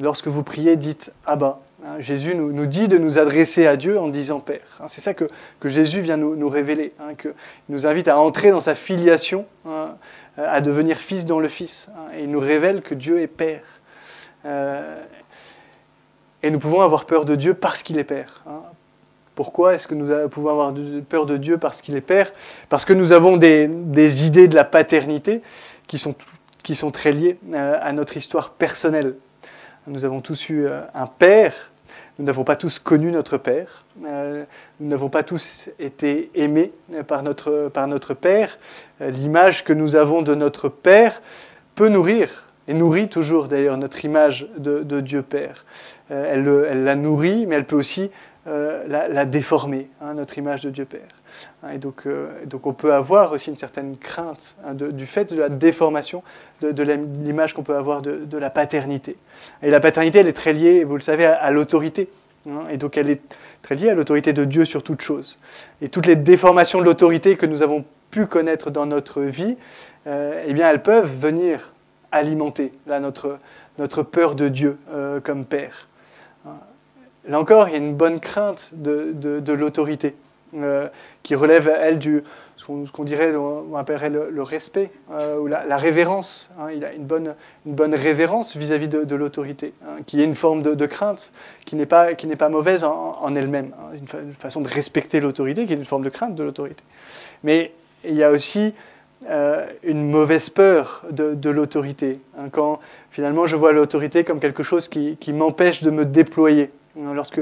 Hein. 0.00 0.04
Lorsque 0.04 0.28
vous 0.28 0.42
priez, 0.42 0.76
dites 0.76 1.12
Abba. 1.26 1.60
Hein. 1.84 2.00
Jésus 2.00 2.34
nous, 2.34 2.66
dit 2.66 2.88
de 2.88 2.98
nous 2.98 3.18
adresser 3.18 3.66
à 3.66 3.76
Dieu 3.76 3.98
en 3.98 4.08
disant 4.08 4.40
Père. 4.40 4.80
C'est 4.88 5.00
ça 5.00 5.14
que, 5.14 5.28
que, 5.60 5.68
Jésus 5.68 6.00
vient 6.00 6.16
nous, 6.16 6.36
nous 6.36 6.48
révéler, 6.48 6.92
qu'il 7.20 7.34
nous 7.68 7.86
invite 7.86 8.08
à 8.08 8.18
entrer 8.18 8.50
dans 8.50 8.60
sa 8.60 8.74
filiation, 8.74 9.46
à 10.36 10.60
devenir 10.60 10.96
fils 10.96 11.24
dans 11.24 11.40
le 11.40 11.48
Fils. 11.48 11.88
Et 12.16 12.24
il 12.24 12.30
nous 12.30 12.40
révèle 12.40 12.82
que 12.82 12.94
Dieu 12.94 13.20
est 13.20 13.26
Père. 13.26 13.62
Euh, 14.46 15.02
et 16.42 16.50
nous 16.50 16.58
pouvons 16.58 16.80
avoir 16.80 17.04
peur 17.04 17.24
de 17.24 17.34
Dieu 17.34 17.54
parce 17.54 17.82
qu'il 17.82 17.98
est 17.98 18.04
Père. 18.04 18.42
Pourquoi 19.34 19.74
est-ce 19.74 19.86
que 19.86 19.94
nous 19.94 20.28
pouvons 20.28 20.50
avoir 20.50 20.74
peur 21.08 21.26
de 21.26 21.36
Dieu 21.36 21.58
parce 21.58 21.80
qu'il 21.80 21.96
est 21.96 22.00
Père? 22.00 22.32
Parce 22.68 22.84
que 22.84 22.92
nous 22.92 23.12
avons 23.12 23.36
des, 23.36 24.26
idées 24.26 24.48
de 24.48 24.54
la 24.54 24.64
paternité 24.64 25.42
qui 25.86 25.98
sont, 25.98 26.14
qui 26.62 26.74
sont 26.74 26.90
très 26.90 27.12
liées 27.12 27.38
euh, 27.52 27.78
à 27.80 27.92
notre 27.92 28.16
histoire 28.16 28.50
personnelle. 28.50 29.14
Nous 29.86 30.04
avons 30.04 30.20
tous 30.20 30.50
eu 30.50 30.66
euh, 30.66 30.82
un 30.94 31.06
Père, 31.06 31.54
nous 32.18 32.26
n'avons 32.26 32.44
pas 32.44 32.56
tous 32.56 32.78
connu 32.78 33.10
notre 33.10 33.38
Père, 33.38 33.86
euh, 34.04 34.44
nous 34.78 34.88
n'avons 34.88 35.08
pas 35.08 35.22
tous 35.22 35.70
été 35.78 36.30
aimés 36.34 36.72
par 37.08 37.22
notre, 37.22 37.70
par 37.72 37.86
notre 37.88 38.12
Père. 38.12 38.58
L'image 39.00 39.64
que 39.64 39.72
nous 39.72 39.96
avons 39.96 40.20
de 40.20 40.34
notre 40.34 40.68
Père 40.68 41.22
peut 41.76 41.88
nourrir, 41.88 42.46
et 42.68 42.74
nourrit 42.74 43.08
toujours 43.08 43.48
d'ailleurs 43.48 43.78
notre 43.78 44.04
image 44.04 44.46
de, 44.58 45.00
Dieu 45.00 45.22
Père. 45.22 45.64
Elle, 46.10 46.46
elle, 46.68 46.84
la 46.84 46.94
nourrit, 46.94 47.46
mais 47.46 47.56
elle 47.56 47.64
peut 47.64 47.76
aussi 47.76 48.10
euh, 48.46 48.84
la, 48.88 49.26
déformer, 49.26 49.90
hein, 50.00 50.14
notre 50.14 50.38
image 50.38 50.62
de 50.62 50.70
Dieu 50.70 50.86
Père. 50.86 51.00
Hein, 51.62 51.72
et 51.74 51.78
donc, 51.78 52.06
euh, 52.06 52.26
donc 52.46 52.66
on 52.66 52.72
peut 52.72 52.94
avoir 52.94 53.32
aussi 53.32 53.50
une 53.50 53.58
certaine 53.58 53.98
crainte 53.98 54.56
hein, 54.64 54.72
du 54.72 55.04
fait 55.04 55.34
de 55.34 55.38
la 55.38 55.50
déformation 55.50 56.22
de, 56.62 56.82
l'image 56.82 57.52
qu'on 57.52 57.62
peut 57.62 57.76
avoir 57.76 58.00
de, 58.00 58.38
la 58.38 58.48
paternité. 58.48 59.18
Et 59.62 59.68
la 59.68 59.78
paternité, 59.78 60.20
elle 60.20 60.28
est 60.28 60.32
très 60.32 60.54
liée, 60.54 60.84
vous 60.84 60.96
le 60.96 61.02
savez, 61.02 61.26
à, 61.26 61.50
l'autorité. 61.50 62.08
et 62.70 62.78
donc 62.78 62.96
elle 62.96 63.10
est 63.10 63.20
très 63.60 63.74
liée 63.74 63.90
à 63.90 63.94
l'autorité 63.94 64.32
de 64.32 64.46
Dieu 64.46 64.64
sur 64.64 64.82
toute 64.82 65.02
chose. 65.02 65.36
Et 65.82 65.90
toutes 65.90 66.06
les 66.06 66.16
déformations 66.16 66.78
de 66.78 66.84
l'autorité 66.84 67.36
que 67.36 67.44
nous 67.44 67.60
avons 67.60 67.84
pu 68.10 68.24
connaître 68.24 68.70
dans 68.70 68.86
notre 68.86 69.20
vie, 69.20 69.58
euh, 70.06 70.42
eh 70.46 70.54
bien 70.54 70.70
elles 70.70 70.82
peuvent 70.82 71.12
venir 71.20 71.74
alimenter 72.10 72.72
là, 72.86 73.00
notre, 73.00 73.38
notre 73.78 74.02
peur 74.02 74.34
de 74.34 74.48
Dieu 74.48 74.78
comme 75.22 75.44
Père. 75.44 75.89
Là 77.28 77.38
encore, 77.38 77.68
il 77.68 77.72
y 77.72 77.74
a 77.74 77.78
une 77.78 77.94
bonne 77.94 78.20
crainte 78.20 78.70
de, 78.72 79.52
l'autorité 79.52 80.14
euh, 80.56 80.88
qui 81.22 81.34
relève, 81.34 81.70
elle, 81.80 81.98
du, 81.98 82.22
ce 82.56 82.90
qu'on 82.92 83.04
dirait, 83.04 83.34
on 83.36 83.76
appellerait 83.76 84.10
le, 84.10 84.42
respect 84.42 84.90
euh, 85.12 85.38
ou 85.38 85.46
la, 85.46 85.76
révérence. 85.76 86.50
Hein. 86.58 86.68
Il 86.74 86.84
a 86.84 86.92
une 86.92 87.04
bonne, 87.04 87.34
une 87.66 87.74
bonne 87.74 87.94
révérence 87.94 88.56
vis-à-vis 88.56 88.88
de, 88.88 89.14
l'autorité, 89.14 89.74
hein, 89.84 90.02
qui 90.06 90.20
est 90.20 90.24
une 90.24 90.34
forme 90.34 90.62
de, 90.62 90.86
crainte 90.86 91.32
qui 91.66 91.76
n'est 91.76 91.86
pas, 91.86 92.14
qui 92.14 92.26
pas 92.28 92.48
mauvaise 92.48 92.84
en, 92.84 93.34
elle-même. 93.36 93.72
Hein. 93.78 93.96
Une, 93.96 94.32
façon 94.32 94.60
de 94.60 94.68
respecter 94.68 95.20
l'autorité 95.20 95.66
qui 95.66 95.74
est 95.74 95.76
une 95.76 95.84
forme 95.84 96.04
de 96.04 96.10
crainte 96.10 96.34
de 96.34 96.42
l'autorité. 96.42 96.82
Mais 97.44 97.72
il 98.04 98.14
y 98.14 98.24
a 98.24 98.30
aussi 98.30 98.72
euh, 99.28 99.66
une 99.82 100.10
mauvaise 100.10 100.48
peur 100.48 101.04
de, 101.10 101.50
l'autorité. 101.50 102.18
quand 102.52 102.80
finalement 103.10 103.46
je 103.46 103.56
vois 103.56 103.72
l'autorité 103.72 104.24
comme 104.24 104.40
quelque 104.40 104.62
chose 104.62 104.88
qui 104.88 105.32
m'empêche 105.34 105.82
de 105.82 105.90
me 105.90 106.06
déployer. 106.06 106.70
Lorsque, 106.96 107.40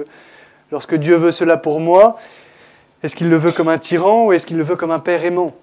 lorsque 0.71 0.95
Dieu 0.95 1.17
veut 1.17 1.31
cela 1.31 1.57
pour 1.57 1.81
moi, 1.81 2.19
est-ce 3.03 3.15
qu'il 3.15 3.31
le 3.31 3.37
veut 3.37 3.53
comme 3.53 3.69
un 3.69 3.79
tyran 3.79 4.27
ou 4.27 4.33
est-ce 4.33 4.47
qu'il 4.47 4.57
le 4.57 4.65
veut 4.65 4.77
comme 4.77 4.91
un 4.91 4.99
père 4.99 5.25
aimant? 5.25 5.55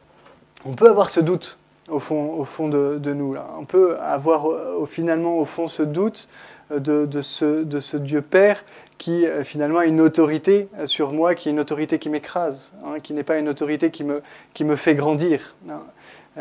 On 0.65 0.74
peut 0.74 0.89
avoir 0.89 1.10
ce 1.10 1.20
doute 1.20 1.58
au 1.89 2.00
fond, 2.00 2.34
au 2.38 2.46
fond 2.46 2.68
de, 2.68 3.13
nous. 3.13 3.34
Là. 3.34 3.48
On 3.60 3.65
peut 3.65 3.98
avoir 4.00 4.48
finalement 4.88 5.38
au 5.38 5.46
fond 5.46 5.68
ce 5.68 5.84
doute 5.84 6.27
de, 6.72 7.22
ce, 7.22 7.63
de 7.63 7.80
ce 7.80 7.98
Dieu 7.98 8.22
Père 8.22 8.63
qui 8.98 9.25
finalement 9.44 9.80
a 9.80 9.86
une 9.86 10.01
autorité 10.01 10.68
sur 10.86 11.12
moi, 11.12 11.36
qui 11.36 11.50
est 11.50 11.51
une 11.51 11.60
autorité 11.60 12.00
qui 12.00 12.10
m'écrase, 12.10 12.72
hein, 12.86 13.00
qui 13.04 13.13
n'est 13.13 13.24
pas 13.24 13.38
une 13.38 13.50
autorité 13.50 13.92
qui 13.92 14.04
me, 14.04 14.22
qui 14.54 14.63
me 14.63 14.75
fait 14.75 14.96
grandir. 14.96 15.56
Hein. 15.70 15.82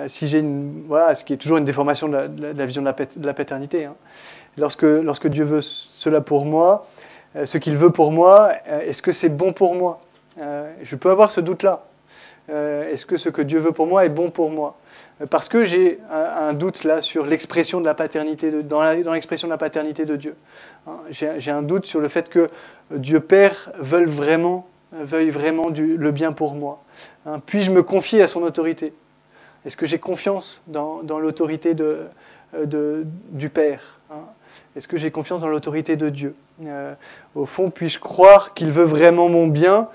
si 0.06 0.28
j'ai 0.28 0.44
voilà, 0.86 1.14
ce 1.14 1.24
qui 1.24 1.32
est 1.32 1.36
toujours 1.36 1.58
une 1.58 1.64
déformation 1.64 2.08
de 2.08 2.16
la, 2.56 2.66
vision 2.66 2.82
de 2.82 2.86
la, 2.86 2.92
de 2.92 3.26
la 3.26 3.34
paternité. 3.34 3.84
Hein. 3.84 3.94
Lorsque, 4.56 4.82
lorsque 4.82 5.26
Dieu 5.26 5.44
veut 5.44 5.60
cela 5.62 6.20
pour 6.20 6.44
moi, 6.44 6.86
ce 7.44 7.58
qu'il 7.58 7.76
veut 7.76 7.90
pour 7.90 8.12
moi, 8.12 8.52
est-ce 8.66 9.02
que 9.02 9.12
c'est 9.12 9.28
bon 9.28 9.52
pour 9.52 9.74
moi? 9.74 10.00
Je 10.82 10.96
peux 10.96 11.10
avoir 11.10 11.30
ce 11.30 11.40
doute-là. 11.40 11.84
Est-ce 12.48 13.06
que 13.06 13.16
ce 13.16 13.28
que 13.28 13.42
Dieu 13.42 13.58
veut 13.58 13.72
pour 13.72 13.86
moi 13.86 14.04
est 14.04 14.10
bon 14.10 14.30
pour 14.30 14.50
moi? 14.50 14.76
Parce 15.30 15.48
que 15.48 15.64
j'ai 15.64 15.98
un, 16.10 16.52
doute 16.52 16.84
là 16.84 17.00
sur 17.00 17.24
l'expression 17.24 17.80
de 17.80 17.86
la 17.86 17.94
paternité, 17.94 18.50
de, 18.50 18.62
dans 18.62 19.12
l'expression 19.12 19.46
de 19.46 19.52
la 19.52 19.58
paternité 19.58 20.04
de 20.04 20.16
Dieu. 20.16 20.34
Hein, 20.86 20.98
j'ai 21.10 21.50
un 21.50 21.62
doute 21.62 21.86
sur 21.86 22.00
le 22.00 22.08
fait 22.08 22.28
que 22.28 22.48
Dieu 22.90 23.20
Père 23.20 23.70
veuille 23.78 24.06
vraiment, 24.06 24.66
veuille 24.92 25.30
vraiment 25.30 25.68
le 25.68 26.10
bien 26.10 26.32
pour 26.32 26.54
moi. 26.54 26.82
Hein, 27.26 27.40
puis-je 27.46 27.70
me 27.70 27.82
confier 27.82 28.22
à 28.22 28.26
son 28.26 28.42
autorité? 28.42 28.92
Est-ce 29.64 29.76
que 29.76 29.86
j'ai 29.86 29.98
confiance 29.98 30.60
dans, 30.66 31.02
dans 31.02 31.18
l'autorité 31.18 31.74
de, 31.74 32.00
de, 32.64 33.06
du 33.30 33.49
Père 33.49 33.99
hein? 34.11 34.25
Est-ce 34.76 34.88
que 34.88 34.96
j'ai 34.96 35.11
confiance 35.11 35.40
dans 35.40 35.49
l'autorité 35.49 35.96
de 35.96 36.08
Dieu? 36.08 36.34
Euh, 36.64 36.94
Au 37.34 37.46
fond, 37.46 37.70
puis-je 37.70 37.99
croire 37.99 38.54
qu'il 38.54 38.73
veut 38.73 38.84
vraiment 38.84 39.28
mon 39.28 39.46
bien 39.46 39.88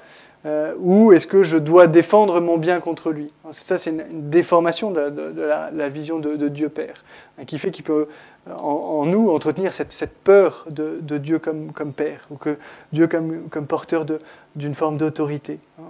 euh, 0.46 0.74
ou 0.80 1.12
est-ce 1.12 1.28
que 1.28 1.44
je 1.44 1.58
dois 1.58 1.88
défendre 1.88 2.40
mon 2.40 2.58
bien 2.58 2.80
contre 2.80 3.12
lui? 3.12 3.34
Ça, 3.52 3.78
c'est 3.78 3.90
une, 3.90 4.30
déformation 4.30 4.90
de, 4.90 5.34
la, 5.42 5.90
vision 5.90 6.18
de, 6.20 6.48
Dieu 6.48 6.70
Père, 6.70 7.04
hein, 7.38 7.44
qui 7.46 7.60
fait 7.60 7.72
qu'il 7.72 7.84
peut 7.84 8.08
en, 8.50 9.06
nous 9.06 9.32
entretenir 9.32 9.74
cette, 9.74 10.14
peur 10.24 10.66
de, 10.70 11.18
Dieu 11.18 11.40
comme, 11.40 11.74
Père, 11.94 12.26
ou 12.32 12.36
que 12.36 12.58
Dieu 12.94 13.08
comme, 13.08 13.66
porteur 13.68 14.06
d'une 14.56 14.76
forme 14.76 14.98
d'autorité. 14.98 15.60
Hein. 15.78 15.84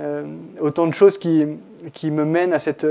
Euh, 0.00 0.26
autant 0.60 0.88
de 0.88 0.92
choses 0.92 1.16
qui 1.16 2.10
me 2.10 2.24
mènent 2.24 2.54
à 2.54 2.58
cette, 2.58 2.86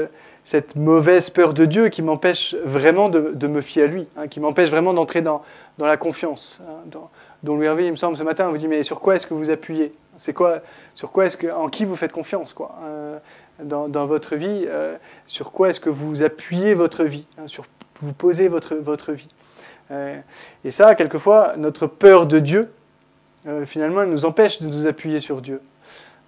cette 0.45 0.75
mauvaise 0.75 1.31
peur 1.31 1.53
de 1.55 1.65
Dieu 1.65 1.89
qui 1.89 2.03
m'empêche 2.03 2.55
vraiment 2.63 3.09
de, 3.09 3.47
me 3.47 3.61
fier 3.61 3.83
à 3.83 3.87
lui, 3.87 4.07
hein, 4.15 4.27
qui 4.27 4.39
m'empêche 4.39 4.69
vraiment 4.69 4.93
d'entrer 4.93 5.21
dans, 5.21 5.43
la 5.79 5.97
confiance. 5.97 6.61
Dans, 6.85 7.09
dont 7.43 7.55
Louis 7.55 7.65
Hervé, 7.65 7.87
il 7.87 7.91
me 7.91 7.97
semble, 7.97 8.15
ce 8.15 8.23
matin, 8.23 8.49
vous 8.49 8.57
dit 8.57 8.67
mais 8.67 8.83
sur 8.83 9.01
quoi 9.01 9.15
est-ce 9.15 9.25
que 9.25 9.33
vous 9.33 9.49
appuyez? 9.49 9.91
C'est 10.17 10.33
quoi 10.33 10.59
Sur 10.93 11.11
quoi 11.11 11.25
est-ce 11.25 11.35
que, 11.35 11.51
en 11.51 11.67
qui 11.67 11.83
vous 11.83 11.95
faites 11.95 12.11
confiance 12.11 12.53
quoi 12.53 12.75
euh, 12.83 13.17
dans, 13.59 14.05
votre 14.05 14.35
vie 14.35 14.65
euh, 14.67 14.95
Sur 15.25 15.51
quoi 15.51 15.69
est-ce 15.69 15.79
que 15.79 15.89
vous 15.89 16.23
appuyez 16.23 16.75
votre 16.75 17.03
vie 17.03 17.25
hein, 17.37 17.47
Sur 17.47 17.65
vous 18.01 18.13
posez 18.13 18.47
votre 18.47 18.75
votre 18.75 19.13
vie? 19.13 19.29
Euh, 19.91 20.19
Et 20.63 20.71
ça, 20.71 20.93
quelquefois, 20.93 21.53
notre 21.57 21.87
peur 21.87 22.27
de 22.27 22.39
Dieu, 22.39 22.71
finalement, 23.65 24.01
elle 24.01 24.09
nous 24.09 24.25
empêche 24.25 24.59
de 24.59 24.67
nous 24.67 24.87
appuyer 24.87 25.19
sur 25.19 25.41
Dieu. 25.41 25.61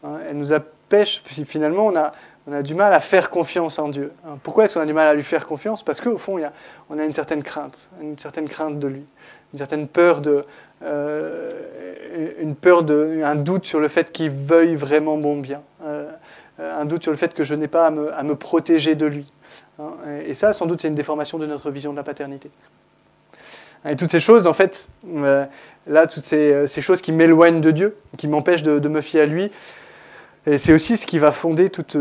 Hein, 0.04 0.18
elle 0.30 0.38
nous 0.38 0.54
empêche, 0.88 1.22
finalement, 1.46 1.88
on 1.88 1.96
a 1.96 2.14
on 2.50 2.54
a 2.54 2.62
du 2.62 2.76
mal 2.76 2.94
à 2.94 3.02
faire 3.02 3.30
confiance 3.30 3.78
en 3.78 3.90
Dieu. 3.90 4.14
Hein, 4.26 4.38
pourquoi 4.42 4.64
est-ce 4.64 4.74
qu'on 4.74 4.80
a 4.80 4.86
du 4.86 4.94
mal 4.94 5.08
à 5.08 5.14
lui 5.14 5.24
faire 5.24 5.46
confiance? 5.46 5.84
Parce 5.84 6.00
qu'au 6.00 6.18
fond, 6.18 6.38
il 6.38 6.42
y 6.42 6.46
a, 6.46 6.54
on 6.90 6.98
a 6.98 7.04
une 7.04 7.12
certaine 7.12 7.44
crainte, 7.44 7.90
une 8.02 8.18
certaine 8.18 8.48
crainte 8.48 8.80
de 8.80 8.88
lui, 8.88 9.04
une 9.54 9.60
certaine 9.60 9.88
peur 9.88 10.22
de, 10.22 10.46
euh, 10.84 11.52
une 12.40 12.56
peur 12.56 12.84
de, 12.84 13.22
un 13.24 13.36
doute 13.36 13.66
sur 13.66 13.82
le 13.82 13.90
fait 13.90 14.14
qu'il 14.14 14.32
veuille 14.32 14.76
vraiment 14.76 15.18
mon 15.18 15.36
bien, 15.36 15.62
euh, 15.84 16.10
un 16.58 16.86
doute 16.86 17.04
sur 17.04 17.12
le 17.12 17.18
fait 17.18 17.34
que 17.34 17.44
je 17.44 17.54
n'ai 17.54 17.68
pas 17.68 17.88
à 17.88 17.92
me, 17.92 18.14
à 18.14 18.24
me, 18.24 18.36
protéger 18.36 18.96
de 18.96 19.06
lui. 19.06 19.30
Hein. 19.80 19.92
et 20.26 20.34
ça, 20.34 20.54
sans 20.54 20.68
doute, 20.68 20.82
c'est 20.82 20.88
une 20.88 20.96
déformation 20.96 21.38
de 21.38 21.46
notre 21.46 21.70
vision 21.70 21.92
de 21.92 21.98
la 21.98 22.04
paternité. 22.04 22.50
Et 23.88 23.96
toutes 23.96 24.10
ces 24.10 24.20
choses, 24.20 24.48
en 24.48 24.54
fait, 24.54 24.88
euh, 25.08 25.46
là, 25.86 26.08
toutes 26.08 26.24
ces, 26.24 26.68
choses 26.80 27.02
qui 27.02 27.12
m'éloignent 27.12 27.62
de 27.62 27.72
Dieu, 27.72 27.98
qui 28.18 28.28
m'empêchent 28.28 28.64
de, 28.64 28.88
me 28.88 29.02
fier 29.02 29.22
à 29.22 29.26
lui, 29.26 29.52
et 30.48 30.58
c'est 30.58 30.74
aussi 30.74 30.98
ce 30.98 31.06
qui 31.06 31.20
va 31.20 31.32
fonder 31.32 31.70
toutes, 31.70 31.98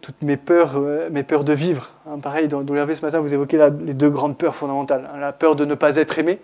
toutes 0.00 0.22
mes, 0.22 0.36
peurs, 0.36 0.80
mes 1.10 1.22
peurs 1.22 1.44
de 1.44 1.52
vivre. 1.52 1.90
Hein, 2.08 2.18
pareil, 2.18 2.46
dans, 2.46 2.60
dans 2.60 2.74
l'Hervé 2.74 2.94
ce 2.94 3.02
matin, 3.02 3.20
vous 3.20 3.34
évoquez 3.34 3.58
les 3.84 3.94
deux 3.94 4.10
grandes 4.10 4.36
peurs 4.38 4.54
fondamentales. 4.54 5.08
Hein, 5.12 5.18
la 5.18 5.32
peur 5.32 5.56
de 5.56 5.64
ne 5.64 5.74
pas 5.74 5.96
être 5.96 6.18
aimé, 6.18 6.38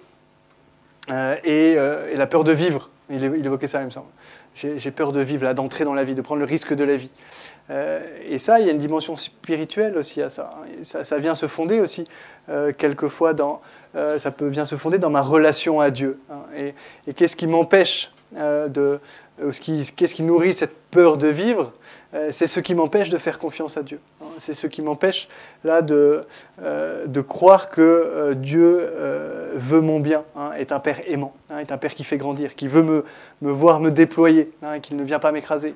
euh, 1.11 1.37
euh, 1.47 2.13
et, 2.13 2.17
la 2.17 2.27
peur 2.27 2.45
de 2.45 2.53
vivre. 2.53 2.91
Il, 3.11 3.25
évoquait 3.25 3.67
ça, 3.67 3.81
il 3.81 3.87
me 3.87 3.91
semble. 3.91 4.07
J'ai 4.55 4.91
peur 4.91 5.13
de 5.13 5.21
vivre, 5.21 5.45
là, 5.45 5.55
d'entrer 5.55 5.85
dans 5.85 5.95
la 5.95 6.05
vie, 6.05 6.15
de 6.15 6.23
prendre 6.23 6.39
le 6.39 6.47
risque 6.47 6.73
de 6.75 6.85
la 6.85 6.97
vie. 6.97 7.11
Euh, 7.71 8.01
et 8.29 8.39
ça, 8.39 8.61
il 8.61 8.67
y 8.67 8.69
a 8.69 8.73
une 8.73 8.79
dimension 8.79 9.17
spirituelle 9.17 9.97
aussi 9.99 10.23
à 10.23 10.31
ça. 10.31 10.55
Ça, 10.83 11.19
vient 11.19 11.35
se 11.35 11.47
fonder 11.47 11.81
aussi, 11.81 12.05
quelquefois, 12.79 13.35
dans, 13.35 13.61
ça 13.95 14.31
peut 14.31 14.49
bien 14.49 14.65
se 14.65 14.77
fonder 14.77 14.99
dans 14.99 15.11
ma 15.11 15.23
relation 15.23 15.81
à 15.81 15.91
Dieu. 15.91 16.21
Hein. 16.31 16.73
Et 17.07 17.15
qu'est-ce 17.15 17.37
qui 17.37 17.47
m'empêche 17.47 18.11
de. 18.33 18.99
Qu'est-ce 19.39 20.15
qui 20.15 20.23
nourrit 20.23 20.55
cette 20.55 20.77
peur 20.91 21.17
de 21.17 21.29
vivre 21.29 21.73
C'est 22.31 22.47
ce 22.47 22.61
qui 22.61 22.75
m'empêche 22.75 23.09
de 23.09 23.19
faire 23.19 23.39
confiance 23.39 23.77
à 23.77 23.83
Dieu. 23.83 23.99
Hein. 24.21 24.27
C'est 24.41 24.55
ce 24.55 24.67
qui 24.67 24.83
m'empêche 24.83 25.29
là 25.65 25.83
de, 25.83 26.23
euh, 26.63 27.07
de 27.07 27.21
croire 27.21 27.71
que 27.71 27.81
euh, 27.81 28.35
Dieu 28.35 28.79
euh, 28.81 29.53
veut 29.55 29.81
mon 29.81 30.01
bien, 30.01 30.25
hein, 30.37 30.53
est 30.59 30.73
un 30.73 30.81
Père 30.81 31.01
aimant, 31.07 31.35
hein, 31.51 31.59
est 31.59 31.73
un 31.73 31.79
Père 31.79 31.95
qui 31.95 32.05
fait 32.05 32.17
grandir, 32.17 32.55
qui 32.55 32.69
veut 32.69 32.83
me, 32.83 33.05
me 33.41 33.51
voir 33.51 33.81
me 33.81 33.91
déployer, 33.91 34.51
qu'il 34.83 34.97
ne 34.97 35.05
vient 35.05 35.19
pas 35.19 35.33
m'écraser, 35.33 35.75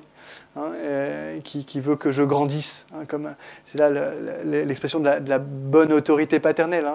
qui, 1.43 1.65
qui, 1.65 1.79
veut 1.79 1.95
que 1.95 2.11
je 2.11 2.23
grandisse. 2.23 2.87
comme 3.07 3.33
c'est 3.65 3.77
là 3.77 3.89
l'expression 4.43 4.99
de, 4.99 5.09
la 5.25 5.39
bonne 5.39 5.93
autorité 5.93 6.39
paternelle. 6.39 6.85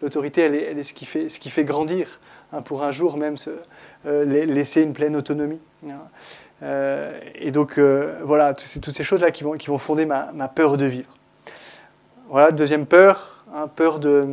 L'autorité, 0.00 0.42
elle, 0.42 0.54
elle 0.54 0.78
est, 0.78 0.82
ce, 0.82 0.94
qui 0.94 1.04
fait, 1.04 1.28
ce 1.28 1.38
qui 1.38 1.50
fait 1.50 1.64
grandir, 1.64 2.20
pour 2.64 2.82
un 2.82 2.92
jour 2.92 3.16
même 3.16 3.36
se, 3.36 3.50
laisser 4.04 4.82
une 4.82 4.92
pleine 4.92 5.16
autonomie. 5.16 5.60
Euh, 6.62 7.18
et 7.34 7.50
donc, 7.50 7.78
euh, 7.78 8.18
voilà, 8.22 8.54
toutes 8.54 8.94
ces, 8.94 9.04
choses-là 9.04 9.30
qui 9.30 9.44
vont, 9.44 9.52
qui 9.52 9.68
vont 9.68 9.78
fonder 9.78 10.04
ma, 10.04 10.48
peur 10.54 10.76
de 10.76 10.84
vivre. 10.84 11.08
Voilà, 12.28 12.50
deuxième 12.50 12.86
peur, 12.86 13.44
hein, 13.54 13.68
peur, 13.74 13.98
de, 13.98 14.24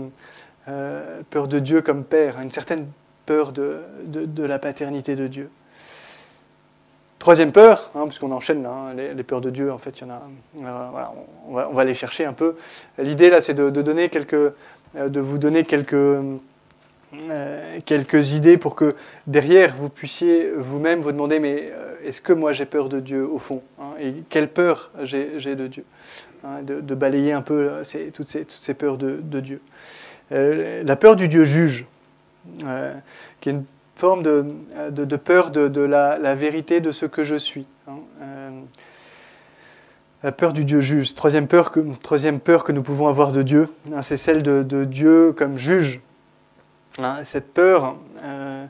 euh, 0.68 1.22
peur 1.30 1.48
de 1.48 1.60
Dieu 1.60 1.82
comme 1.82 2.04
Père, 2.04 2.40
une 2.42 2.52
certaine 2.52 2.88
peur 3.26 3.52
de, 3.52 3.80
de, 4.06 4.44
la 4.44 4.60
paternité 4.60 5.16
de 5.16 5.28
Dieu. 5.28 5.50
Troisième 7.18 7.52
peur, 7.52 7.92
hein, 7.96 8.06
puisqu'on 8.06 8.32
enchaîne 8.32 8.62
là, 8.62 8.70
hein, 8.70 8.94
les, 8.94 9.24
peurs 9.24 9.42
de 9.42 9.50
Dieu, 9.50 9.72
en 9.72 9.78
fait, 9.78 10.00
il 10.00 10.08
y 10.08 10.12
en 10.12 10.14
a. 10.14 10.22
on, 10.58 10.62
va, 10.62 11.14
on, 11.48 11.74
va, 11.74 11.84
les 11.84 11.96
chercher 11.96 12.26
un 12.26 12.34
peu. 12.34 12.56
L'idée 13.00 13.30
là, 13.30 13.42
c'est 13.42 13.56
de, 13.56 13.70
donner 13.70 14.10
quelques, 14.10 14.54
de 14.96 15.20
vous 15.20 15.38
donner 15.38 15.64
quelques 15.64 16.20
euh, 17.14 17.80
quelques 17.86 18.34
idées 18.34 18.58
pour 18.58 18.76
que 18.76 18.94
derrière 19.28 19.78
vous 19.78 19.88
puissiez 19.88 20.52
vous-même 20.52 21.00
vous 21.00 21.14
demander 21.14 21.40
mais 21.40 21.72
euh, 21.72 21.96
est-ce 22.04 22.20
que 22.20 22.34
moi 22.34 22.52
j'ai 22.52 22.66
peur 22.66 22.90
de 22.90 23.00
Dieu 23.00 23.26
au 23.26 23.40
fond 23.40 23.64
hein, 23.80 23.92
Et 24.02 24.14
quelle 24.30 24.50
peur 24.50 24.92
j'ai 25.04 25.56
de 25.56 25.68
Dieu 25.68 25.86
hein, 26.44 26.62
de, 26.64 26.96
balayer 26.96 27.32
un 27.32 27.42
peu 27.42 27.54
euh, 27.54 27.78
toutes, 28.14 28.28
ces, 28.28 28.42
toutes, 28.42 28.52
ces, 28.60 28.74
peurs 28.74 28.98
de, 28.98 29.40
Dieu. 29.40 29.62
la 30.32 30.96
peur 30.98 31.16
du 31.16 31.30
Dieu 31.30 31.46
juge, 31.46 31.86
qui 33.40 33.50
est 33.50 33.54
une 33.54 33.64
forme 33.96 34.22
de, 34.22 34.46
de 34.90 35.16
peur 35.16 35.52
de, 35.52 35.82
la, 35.82 36.36
vérité 36.36 36.82
de 36.82 36.92
ce 36.92 37.06
que 37.06 37.24
je 37.24 37.36
suis. 37.36 37.68
Hein, 37.88 38.52
la 40.24 40.32
peur 40.34 40.52
du 40.52 40.66
Dieu 40.66 40.82
juge. 40.82 41.16
Troisième 41.16 41.48
peur 41.48 41.72
troisième 42.04 42.42
peur 42.42 42.66
que 42.66 42.74
nous 42.74 42.84
pouvons 42.84 43.08
avoir 43.08 43.32
de 43.32 43.44
Dieu, 43.44 43.70
c'est 44.02 44.18
celle 44.18 44.44
de, 44.44 44.84
Dieu 44.84 45.32
comme 45.32 45.58
juge. 45.58 46.02
Hein, 47.00 47.24
cette 47.26 47.54
peur, 47.54 47.96
euh, 48.24 48.66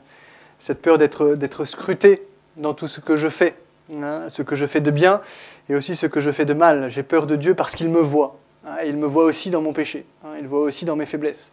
cette 0.58 0.82
peur 0.82 0.98
d'être 0.98 1.64
scruté 1.64 2.22
dans 2.56 2.74
tout 2.74 2.86
ce 2.86 3.00
que 3.00 3.16
je 3.16 3.28
fais, 3.28 3.54
hein, 3.94 4.28
ce 4.28 4.42
que 4.42 4.54
je 4.54 4.66
fais 4.66 4.82
de 4.82 4.90
bien 4.90 5.22
et 5.70 5.74
aussi 5.74 5.96
ce 5.96 6.06
que 6.06 6.20
je 6.20 6.30
fais 6.30 6.44
de 6.44 6.52
mal. 6.52 6.90
J'ai 6.90 7.02
peur 7.02 7.26
de 7.26 7.36
Dieu 7.36 7.54
parce 7.54 7.74
qu'il 7.74 7.88
me 7.88 8.00
voit. 8.00 8.36
Hein, 8.66 8.76
il 8.84 8.98
me 8.98 9.06
voit 9.06 9.24
aussi 9.24 9.50
dans 9.50 9.62
mon 9.62 9.72
péché. 9.72 10.04
il 10.38 10.46
voit 10.46 10.60
aussi 10.60 10.84
dans 10.84 10.94
mes 10.94 11.06
faiblesses. 11.06 11.52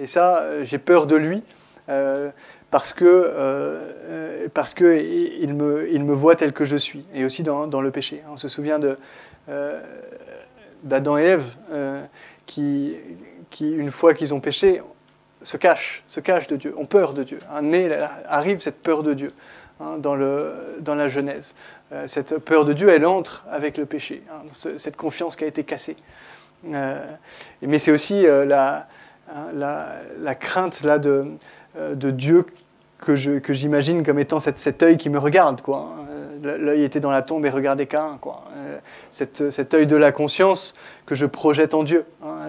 Et 0.00 0.08
ça, 0.08 0.40
euh, 0.40 0.64
j'ai 0.64 0.78
peur 0.78 1.06
de 1.06 1.14
lui 1.14 1.44
euh, 1.88 2.30
parce 2.72 2.92
que, 2.92 4.48
parce 4.52 4.74
que 4.74 5.00
il, 5.40 5.54
me, 5.54 5.88
il 5.92 6.02
me 6.04 6.12
voit 6.12 6.34
tel 6.34 6.52
que 6.52 6.64
je 6.64 6.76
suis 6.76 7.04
et 7.14 7.24
aussi 7.24 7.44
dans, 7.44 7.68
dans 7.68 7.80
le 7.80 7.92
péché. 7.92 8.24
On 8.28 8.36
se 8.36 8.48
souvient 8.48 8.80
d'Adam 10.82 11.18
et 11.18 11.22
Ève 11.22 11.44
qui, 12.46 12.96
qui, 13.50 13.70
une 13.70 13.92
fois 13.92 14.12
qu'ils 14.12 14.34
ont 14.34 14.40
péché, 14.40 14.82
se 15.46 15.56
cachent, 15.56 16.02
se 16.08 16.18
cachent 16.18 16.48
de 16.48 16.56
Dieu, 16.56 16.74
ont 16.76 16.86
peur 16.86 17.12
de 17.12 17.22
Dieu. 17.22 17.38
Nez 17.62 17.88
arrive 18.28 18.58
cette 18.58 18.82
peur 18.82 19.04
de 19.04 19.14
Dieu 19.14 19.32
hein, 19.80 19.94
dans, 19.98 20.16
le, 20.16 20.52
dans 20.80 20.96
la 20.96 21.06
Genèse. 21.06 21.54
Euh, 21.92 22.08
cette 22.08 22.38
peur 22.38 22.64
de 22.64 22.72
Dieu, 22.72 22.88
elle 22.88 23.06
entre 23.06 23.44
avec 23.48 23.78
le 23.78 23.86
péché, 23.86 24.24
hein, 24.28 24.42
cette 24.76 24.96
confiance 24.96 25.36
qui 25.36 25.44
a 25.44 25.46
été 25.46 25.62
cassée. 25.62 25.94
Euh, 26.68 26.98
mais 27.62 27.78
c'est 27.78 27.92
aussi 27.92 28.26
euh, 28.26 28.44
la, 28.44 28.88
hein, 29.32 29.46
la, 29.54 29.86
la, 30.20 30.34
crainte 30.34 30.82
là, 30.82 30.98
de, 30.98 31.26
de 31.78 32.10
Dieu 32.10 32.44
que 32.98 33.14
j'imagine 33.14 34.02
que 34.02 34.06
comme 34.06 34.18
étant 34.18 34.40
cet, 34.40 34.58
cet, 34.58 34.82
œil 34.82 34.96
qui 34.96 35.10
me 35.10 35.18
regarde. 35.18 35.60
Quoi. 35.60 35.90
L'œil 36.42 36.82
était 36.82 36.98
dans 36.98 37.12
la 37.12 37.22
tombe 37.22 37.46
et 37.46 37.50
regardait 37.50 37.86
qu'un. 37.86 38.18
Cet, 39.12 39.50
cet 39.50 39.74
œil 39.74 39.86
de 39.86 39.96
la 39.96 40.10
conscience 40.10 40.74
que 41.04 41.14
je 41.14 41.26
projette 41.26 41.72
en 41.74 41.84
Dieu. 41.84 42.04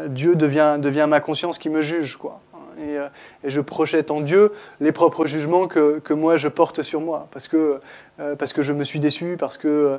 Dieu 0.08 0.36
devient, 0.36 0.78
devient 0.80 1.06
ma 1.08 1.20
conscience 1.20 1.60
qui 1.60 1.70
me 1.70 1.82
juge. 1.82 2.16
Quoi. 2.16 2.40
Et, 2.82 2.98
et, 3.44 3.50
je 3.50 3.62
projette 3.62 4.12
en 4.12 4.22
Dieu 4.22 4.52
les 4.80 4.92
propres 4.92 5.26
jugements 5.26 5.68
que, 5.68 6.00
que 6.00 6.14
moi 6.14 6.38
je 6.38 6.48
porte 6.48 6.82
sur 6.82 7.02
moi, 7.02 7.28
parce 7.32 7.48
que, 7.48 7.80
parce 8.38 8.54
que 8.54 8.62
je 8.62 8.74
me 8.74 8.84
suis 8.84 9.00
déçu, 9.00 9.36
parce 9.40 9.58
que, 9.58 9.98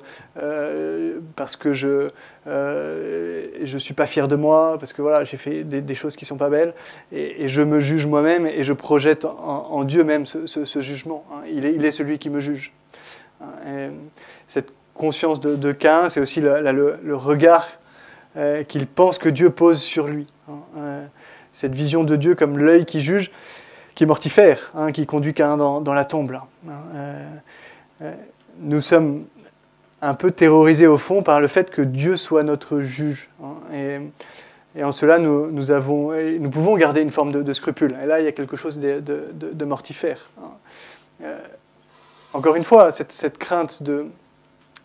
parce 1.37 1.56
que 1.56 1.73
je 1.73 2.08
ne 2.47 3.78
suis 3.78 3.94
pas 3.94 4.06
fier 4.06 4.28
de 4.28 4.37
moi, 4.37 4.76
parce 4.78 4.92
que 4.92 5.02
voilà, 5.02 5.25
j'ai 5.25 5.37
fait 5.37 5.64
des, 5.64 5.94
choses 5.94 6.16
qui 6.16 6.25
sont 6.25 6.37
pas 6.37 6.49
belles, 6.49 6.75
et, 7.12 7.49
je 7.49 7.62
me 7.62 7.80
juge 7.80 8.06
moi-même 8.06 8.47
et 8.47 8.62
je 8.62 8.73
projette 8.73 9.25
en, 9.25 9.85
Dieu 9.85 10.04
même 10.04 10.26
ce, 10.26 10.80
jugement. 10.80 11.25
Hein. 11.32 11.42
Il, 11.50 11.85
est, 11.85 11.90
celui 11.90 12.18
qui 12.18 12.30
me 12.30 12.40
juge. 12.40 12.73
Et 13.66 13.88
cette 14.47 14.70
conscience 14.99 15.40
de, 15.40 15.56
de 15.56 15.73
Cain, 15.73 16.08
c'est 16.08 16.20
aussi 16.20 16.40
le, 16.40 17.14
regard 17.14 17.68
euh, 18.37 18.64
qu'il 18.64 18.87
pense 18.87 19.16
que 19.16 19.28
Dieu 19.28 19.50
pose 19.50 19.80
sur 19.80 20.06
lui. 20.06 20.26
Hein. 20.50 20.57
Euh, 21.58 21.68
cette 21.68 21.74
vision 21.74 22.04
de 22.04 22.16
Dieu 22.16 22.34
comme 22.34 22.58
l'œil 22.58 22.84
qui 22.84 23.00
juge, 23.00 23.30
qui 23.94 24.04
est 24.04 24.06
mortifère, 24.06 24.72
hein, 24.76 24.92
qui 24.92 25.06
conduit 25.06 25.34
Cain 25.34 25.56
dans, 25.56 25.94
la 25.94 26.04
tombe. 26.04 26.32
Hein. 26.32 26.72
Euh, 28.02 28.12
nous 28.60 28.80
sommes 28.80 29.24
un 30.00 30.14
peu 30.14 30.30
terrorisés 30.30 30.86
au 30.86 30.98
fond 30.98 31.22
par 31.22 31.40
le 31.40 31.48
fait 31.48 31.70
que 31.70 31.82
Dieu 31.82 32.16
soit 32.16 32.44
notre 32.44 32.80
juge. 32.80 33.28
Et, 33.74 33.98
et, 34.76 34.84
en 34.84 34.92
cela, 34.92 35.18
nous, 35.18 35.70
avons, 35.72 36.12
nous 36.12 36.50
pouvons 36.50 36.76
garder 36.76 37.00
une 37.00 37.10
forme 37.10 37.32
de, 37.32 37.52
scrupule. 37.52 37.96
Et 38.02 38.06
là, 38.06 38.20
il 38.20 38.24
y 38.24 38.28
a 38.28 38.32
quelque 38.32 38.56
chose 38.56 38.78
de, 38.78 39.64
mortifère. 39.64 40.30
encore 42.32 42.54
une 42.54 42.64
fois, 42.64 42.92
cette, 42.92 43.38
crainte 43.38 43.82
de, 43.82 44.06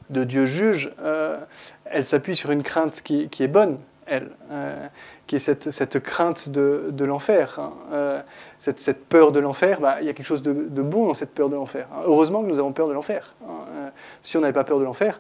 Dieu 0.10 0.48
juge, 0.48 0.92
euh, 1.04 1.38
elle 1.86 2.06
s'appuie 2.06 2.36
sur 2.36 2.50
une 2.50 2.64
crainte 2.64 3.02
qui, 3.04 3.30
est 3.40 3.48
bonne, 3.48 3.78
elle, 4.06 4.30
euh, 4.52 4.88
qui 5.28 5.36
est 5.36 5.40
cette, 5.40 6.00
crainte 6.00 6.50
de, 6.50 7.06
l'enfer. 7.06 7.60
Hein. 7.60 7.74
Euh, 7.92 8.22
cette, 8.60 9.06
peur 9.08 9.32
de 9.32 9.40
l'enfer, 9.40 9.80
bah, 9.80 9.98
il 10.02 10.08
y 10.08 10.10
a 10.10 10.14
quelque 10.14 10.26
chose 10.26 10.44
de, 10.44 10.54
bon 10.54 11.08
dans 11.08 11.14
cette 11.14 11.34
peur 11.34 11.50
de 11.50 11.56
l'enfer. 11.56 11.88
Hein. 11.94 12.04
Heureusement 12.06 12.42
que 12.42 12.48
nous 12.48 12.60
avons 12.60 12.74
peur 12.74 12.88
de 12.88 12.94
l'enfer. 12.94 13.36
Hein. 13.48 13.92
si 14.24 14.38
on 14.38 14.42
n'avait 14.42 14.54
pas 14.54 14.64
peur 14.64 14.80
de 14.80 14.84
l'enfer, 14.84 15.20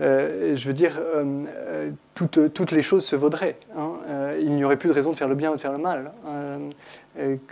je 0.00 0.66
veux 0.66 0.72
dire, 0.72 0.98
toutes, 2.14 2.52
toutes, 2.54 2.70
les 2.70 2.82
choses 2.82 3.04
se 3.04 3.16
vaudraient. 3.16 3.56
il 4.40 4.50
n'y 4.50 4.64
aurait 4.64 4.76
plus 4.76 4.88
de 4.88 4.94
raison 4.94 5.12
de 5.12 5.16
faire 5.16 5.28
le 5.28 5.34
bien 5.34 5.50
ou 5.52 5.56
de 5.56 5.60
faire 5.60 5.72
le 5.72 5.78
mal. 5.78 6.10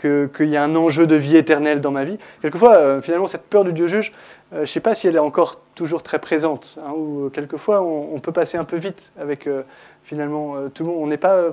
Qu'il 0.01 0.49
y 0.49 0.57
a 0.57 0.63
un 0.63 0.75
enjeu 0.75 1.07
de 1.07 1.15
vie 1.15 1.37
éternelle 1.37 1.81
dans 1.81 1.91
ma 1.91 2.05
vie. 2.05 2.19
Quelquefois, 2.41 3.03
finalement, 3.03 3.27
cette 3.27 3.43
peur 3.43 3.65
du 3.65 3.73
Dieu 3.73 3.87
juge, 3.87 4.13
euh, 4.53 4.57
je 4.59 4.61
ne 4.63 4.67
sais 4.67 4.81
pas 4.81 4.95
si 4.95 5.07
elle 5.07 5.17
est 5.17 5.21
encore 5.21 5.61
toujours 5.75 6.03
très 6.03 6.19
présente, 6.19 6.79
hein, 6.83 6.93
ou 6.97 7.27
euh, 7.27 7.29
quelquefois 7.29 7.83
on, 7.83 8.19
peut 8.19 8.33
passer 8.33 8.57
un 8.57 8.65
peu 8.65 8.77
vite 8.77 9.13
avec 9.21 9.47
euh, 9.47 9.63
finalement 10.05 10.55
tout 10.73 10.85
le 10.85 10.91
monde. 10.91 11.03
On 11.03 11.07
n'est 11.07 11.19
pas, 11.19 11.51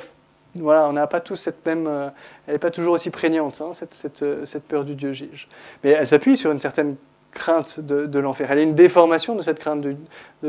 voilà, 0.56 0.88
on 0.88 0.94
n'a 0.94 1.08
pas 1.08 1.20
tous 1.20 1.36
cette 1.36 1.66
même, 1.66 1.90
elle 2.48 2.54
n'est 2.54 2.60
pas 2.60 2.72
toujours 2.72 2.94
aussi 2.94 3.10
prégnante 3.10 3.60
hein, 3.62 3.72
cette, 3.74 3.94
cette, 3.94 4.24
cette, 4.46 4.64
peur 4.64 4.86
du 4.86 4.96
Dieu 4.96 5.12
juge. 5.12 5.50
Mais 5.84 5.92
elle 5.92 6.08
s'appuie 6.08 6.38
sur 6.38 6.52
une 6.52 6.60
certaine 6.60 6.96
crainte 7.36 7.80
de, 7.80 8.20
l'enfer. 8.20 8.52
Elle 8.52 8.60
est 8.60 8.64
une 8.64 8.74
déformation 8.74 9.36
de 9.36 9.44
cette 9.44 9.60
crainte 9.60 9.82
de, 9.82 9.96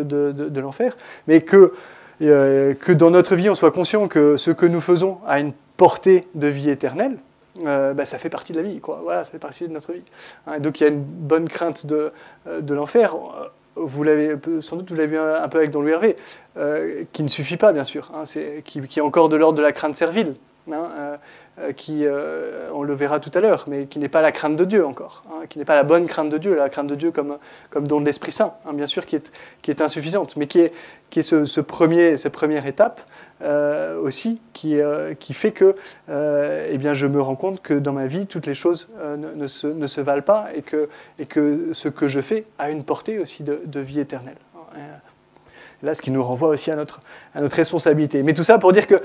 de, 0.02 0.60
l'enfer, 0.60 0.96
mais 1.26 1.42
que 1.42 1.74
que 2.18 2.92
dans 2.92 3.10
notre 3.10 3.36
vie 3.36 3.50
on 3.50 3.54
soit 3.54 3.72
conscient 3.72 4.08
que 4.08 4.38
ce 4.38 4.50
que 4.50 4.64
nous 4.64 4.80
faisons 4.80 5.18
a 5.26 5.38
une 5.38 5.52
portée 5.76 6.26
de 6.34 6.46
vie 6.46 6.70
éternelle, 6.70 7.18
euh, 7.64 7.94
bah, 7.94 8.04
ça 8.04 8.18
fait 8.18 8.28
partie 8.28 8.52
de 8.52 8.60
la 8.60 8.68
vie, 8.68 8.80
quoi. 8.80 9.00
Voilà, 9.02 9.24
ça 9.24 9.30
fait 9.30 9.38
partie 9.38 9.66
de 9.66 9.72
notre 9.72 9.92
vie. 9.92 10.02
Hein, 10.46 10.58
donc 10.58 10.80
il 10.80 10.84
y 10.84 10.86
a 10.86 10.90
une 10.90 11.02
bonne 11.02 11.48
crainte 11.48 11.86
de, 11.86 12.12
euh, 12.46 12.60
de 12.60 12.74
l'enfer. 12.74 13.14
Euh, 13.14 13.48
vous 13.76 14.02
l'avez 14.02 14.34
sans 14.62 14.76
doute 14.76 14.88
vous 14.88 14.96
l'avez 14.96 15.08
vu 15.08 15.18
un 15.18 15.48
peu 15.48 15.58
avec 15.58 15.70
Don 15.70 15.82
Louis 15.82 15.92
Hervé, 15.92 16.16
qui 17.12 17.22
ne 17.22 17.28
suffit 17.28 17.58
pas 17.58 17.72
bien 17.72 17.84
sûr, 17.84 18.10
hein, 18.14 18.22
qui, 18.64 18.80
qui, 18.80 18.98
est 18.98 19.02
encore 19.02 19.28
de 19.28 19.36
l'ordre 19.36 19.58
de 19.58 19.62
la 19.62 19.72
crainte 19.72 19.94
servile. 19.94 20.34
Hein, 20.72 20.88
euh, 20.98 21.16
qui, 21.74 22.04
euh, 22.04 22.68
on 22.74 22.82
le 22.82 22.94
verra 22.94 23.18
tout 23.18 23.30
à 23.34 23.40
l'heure, 23.40 23.64
mais 23.66 23.86
qui 23.86 23.98
n'est 23.98 24.10
pas 24.10 24.20
la 24.20 24.30
crainte 24.30 24.56
de 24.56 24.64
Dieu 24.64 24.84
encore, 24.84 25.22
hein, 25.30 25.46
qui 25.48 25.58
n'est 25.58 25.64
pas 25.64 25.74
la 25.74 25.84
bonne 25.84 26.06
crainte 26.06 26.28
de 26.28 26.36
Dieu, 26.36 26.54
la 26.54 26.68
crainte 26.68 26.86
de 26.86 26.94
Dieu 26.94 27.12
comme, 27.12 27.38
comme 27.70 27.86
don 27.86 28.00
de 28.00 28.04
l'Esprit 28.04 28.32
Saint, 28.32 28.54
hein, 28.66 28.74
bien 28.74 28.86
sûr, 28.86 29.06
qui 29.06 29.16
est, 29.16 29.32
qui 29.62 29.70
est 29.70 29.80
insuffisante, 29.80 30.36
mais 30.36 30.46
qui 30.46 30.60
est, 30.60 30.72
qui 31.08 31.20
est 31.20 31.22
ce, 31.22 31.60
premier, 31.60 32.18
cette 32.18 32.32
première 32.32 32.66
étape 32.66 33.00
euh, 33.42 33.98
aussi, 34.00 34.40
qui, 34.52 34.76
qui 35.18 35.34
fait 35.34 35.52
que 35.52 35.76
eh 36.08 36.76
bien, 36.78 36.92
je 36.94 37.06
me 37.06 37.22
rends 37.22 37.36
compte 37.36 37.62
que 37.62 37.74
dans 37.74 37.92
ma 37.92 38.06
vie, 38.06 38.26
toutes 38.26 38.46
les 38.46 38.54
choses 38.54 38.88
ne, 39.16 39.46
se, 39.46 39.66
ne, 39.66 39.86
se, 39.86 40.00
valent 40.00 40.22
pas 40.22 40.48
et 40.54 40.62
que, 40.62 40.88
et 41.18 41.26
que 41.26 41.70
ce 41.72 41.88
que 41.88 42.06
je 42.06 42.20
fais 42.20 42.44
a 42.58 42.70
une 42.70 42.84
portée 42.84 43.18
aussi 43.18 43.44
de, 43.44 43.60
de 43.64 43.80
vie 43.80 44.00
éternelle. 44.00 44.36
Là, 45.82 45.94
ce 45.94 46.00
qui 46.00 46.10
nous 46.10 46.22
renvoie 46.22 46.48
aussi 46.48 46.70
à 46.70 46.76
notre, 46.76 47.00
à 47.34 47.40
notre 47.40 47.56
responsabilité. 47.56 48.22
Mais 48.22 48.32
tout 48.32 48.44
ça 48.44 48.58
pour 48.58 48.72
dire 48.72 48.86
que 48.86 49.02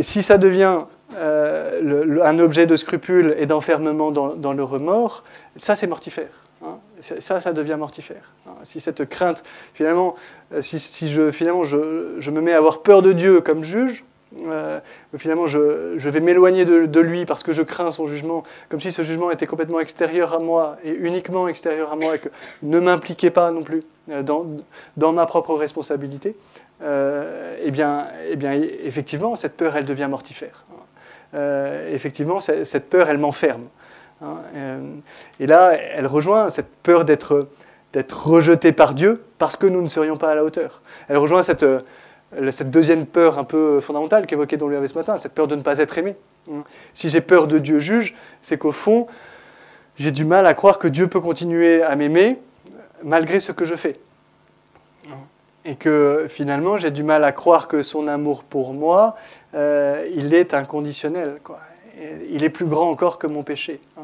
si 0.00 0.22
ça 0.22 0.38
devient 0.38 0.80
euh, 1.16 2.20
un 2.24 2.38
objet 2.38 2.66
de 2.66 2.76
scrupule 2.76 3.34
et 3.38 3.46
d'enfermement 3.46 4.10
dans, 4.10 4.52
le 4.52 4.64
remords, 4.64 5.24
ça 5.56 5.76
c'est 5.76 5.86
mortifère. 5.86 6.44
Hein. 6.64 6.78
Ça, 7.20 7.40
ça 7.40 7.52
devient 7.52 7.76
mortifère. 7.78 8.32
Hein. 8.46 8.52
Si 8.64 8.80
cette 8.80 9.08
crainte, 9.08 9.44
finalement, 9.74 10.16
euh, 10.52 10.62
si, 10.62 11.10
je, 11.10 11.30
finalement 11.30 11.62
je, 11.62 12.30
me 12.30 12.40
mets 12.40 12.52
à 12.52 12.58
avoir 12.58 12.82
peur 12.82 13.02
de 13.02 13.12
Dieu 13.12 13.40
comme 13.40 13.62
juge, 13.62 14.04
euh, 14.46 14.80
finalement 15.18 15.46
je, 15.46 16.08
vais 16.08 16.20
m'éloigner 16.20 16.64
de, 16.64 17.00
lui 17.00 17.26
parce 17.26 17.42
que 17.42 17.52
je 17.52 17.62
crains 17.62 17.90
son 17.90 18.06
jugement, 18.06 18.42
comme 18.68 18.80
si 18.80 18.90
ce 18.90 19.02
jugement 19.02 19.30
était 19.30 19.46
complètement 19.46 19.80
extérieur 19.80 20.32
à 20.32 20.38
moi 20.38 20.78
et 20.84 20.90
uniquement 20.90 21.46
extérieur 21.46 21.92
à 21.92 21.96
moi 21.96 22.16
et 22.16 22.18
que 22.18 22.28
ne 22.62 22.80
m'impliquait 22.80 23.30
pas 23.30 23.50
non 23.50 23.62
plus 23.62 23.82
dans, 24.08 25.12
ma 25.12 25.26
propre 25.26 25.54
responsabilité. 25.54 26.34
eh, 26.82 27.70
bien, 27.70 28.08
eh 28.28 28.36
bien, 28.36 28.52
effectivement, 28.52 29.36
cette 29.36 29.56
peur, 29.56 29.76
elle 29.76 29.84
devient 29.84 30.08
mortifère. 30.10 30.64
Euh, 31.34 31.92
effectivement, 31.92 32.40
cette 32.40 32.88
peur, 32.88 33.08
elle 33.08 33.18
m'enferme. 33.18 33.64
Hein, 34.22 34.36
euh, 34.54 34.80
et 35.40 35.46
là, 35.46 35.72
elle 35.72 36.06
rejoint 36.06 36.50
cette 36.50 36.68
peur 36.82 37.04
d'être 37.04 37.48
d'être 37.92 38.26
rejeté 38.26 38.72
par 38.72 38.92
Dieu 38.92 39.22
parce 39.38 39.54
que 39.54 39.68
nous 39.68 39.80
ne 39.80 39.86
serions 39.86 40.16
pas 40.16 40.32
à 40.32 40.34
la 40.34 40.42
hauteur. 40.42 40.82
Elle 41.08 41.16
rejoint 41.16 41.44
cette, 41.44 41.62
euh, 41.62 41.80
deuxième 42.64 43.06
peur 43.06 43.38
un 43.38 43.44
peu 43.44 43.80
fondamentale 43.80 44.26
qu'évoquait 44.26 44.56
Don 44.56 44.66
Louis 44.66 44.88
ce 44.88 44.94
matin, 44.94 45.16
cette 45.16 45.32
peur 45.32 45.46
de 45.46 45.54
ne 45.54 45.62
pas 45.62 45.78
être 45.78 45.96
aimé. 45.96 46.16
Hein. 46.50 46.64
Si 46.92 47.08
j'ai 47.08 47.20
peur 47.20 47.46
de 47.46 47.58
Dieu 47.58 47.78
juge, 47.78 48.16
c'est 48.42 48.58
qu'au 48.58 48.72
fond, 48.72 49.06
j'ai 49.96 50.10
du 50.10 50.24
mal 50.24 50.44
à 50.48 50.54
croire 50.54 50.80
que 50.80 50.88
Dieu 50.88 51.06
peut 51.06 51.20
continuer 51.20 51.84
à 51.84 51.94
m'aimer 51.94 52.38
malgré 53.04 53.38
ce 53.38 53.52
que 53.52 53.64
je 53.64 53.76
fais 53.76 53.96
et 55.64 55.76
que 55.76 56.26
finalement 56.28 56.76
j'ai 56.76 56.90
du 56.90 57.02
mal 57.02 57.24
à 57.24 57.32
croire 57.32 57.68
que 57.68 57.82
son 57.82 58.06
amour 58.06 58.44
pour 58.44 58.74
moi, 58.74 59.16
euh, 59.54 60.08
il 60.14 60.34
est 60.34 60.54
inconditionnel. 60.54 61.38
Quoi. 61.42 61.60
Il 62.30 62.42
est 62.42 62.50
plus 62.50 62.66
grand 62.66 62.90
encore 62.90 63.18
que 63.18 63.26
mon 63.26 63.42
péché. 63.42 63.80
Hein. 63.96 64.02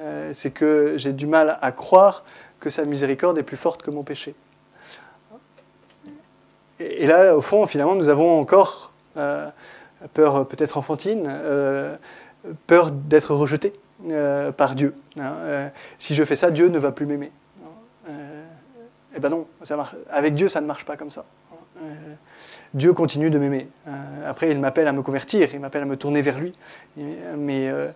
Euh, 0.00 0.30
c'est 0.34 0.50
que 0.50 0.94
j'ai 0.96 1.12
du 1.12 1.26
mal 1.26 1.58
à 1.62 1.72
croire 1.72 2.24
que 2.58 2.70
sa 2.70 2.84
miséricorde 2.84 3.38
est 3.38 3.44
plus 3.44 3.56
forte 3.56 3.82
que 3.82 3.90
mon 3.90 4.02
péché. 4.02 4.34
Et, 6.80 7.06
là, 7.06 7.36
au 7.36 7.40
fond, 7.40 7.66
finalement, 7.66 7.94
nous 7.94 8.08
avons 8.08 8.40
encore 8.40 8.92
euh, 9.16 9.48
peur 10.12 10.46
peut-être 10.48 10.76
enfantine, 10.76 11.32
peur 12.66 12.90
d'être 12.90 13.32
rejeté 13.32 13.72
par 14.56 14.74
Dieu. 14.74 14.94
Hein. 15.20 15.70
si 15.98 16.14
je 16.16 16.24
fais 16.24 16.36
ça, 16.36 16.50
Dieu 16.50 16.68
ne 16.68 16.78
va 16.78 16.90
plus 16.90 17.06
m'aimer. 17.06 17.30
Eh 19.16 19.20
ben 19.20 19.28
non, 19.28 19.46
ça 19.62 19.76
marche. 19.76 19.94
avec 20.10 20.34
Dieu, 20.34 20.48
ça 20.48 20.60
ne 20.60 20.66
marche 20.66 20.84
pas 20.84 20.96
comme 20.96 21.12
ça. 21.12 21.24
Dieu 22.74 22.92
continue 22.92 23.30
de 23.30 23.38
m'aimer. 23.38 23.68
Euh, 23.86 24.30
après, 24.30 24.50
il 24.50 24.58
m'appelle 24.58 24.88
à 24.88 24.92
me 24.92 25.02
convertir, 25.02 25.54
il 25.54 25.60
m'appelle 25.60 25.82
à 25.82 25.86
me 25.86 25.96
tourner 25.96 26.22
vers 26.22 26.38
lui. 26.38 26.52
Mais, 26.96 27.68
euh, 27.68 27.90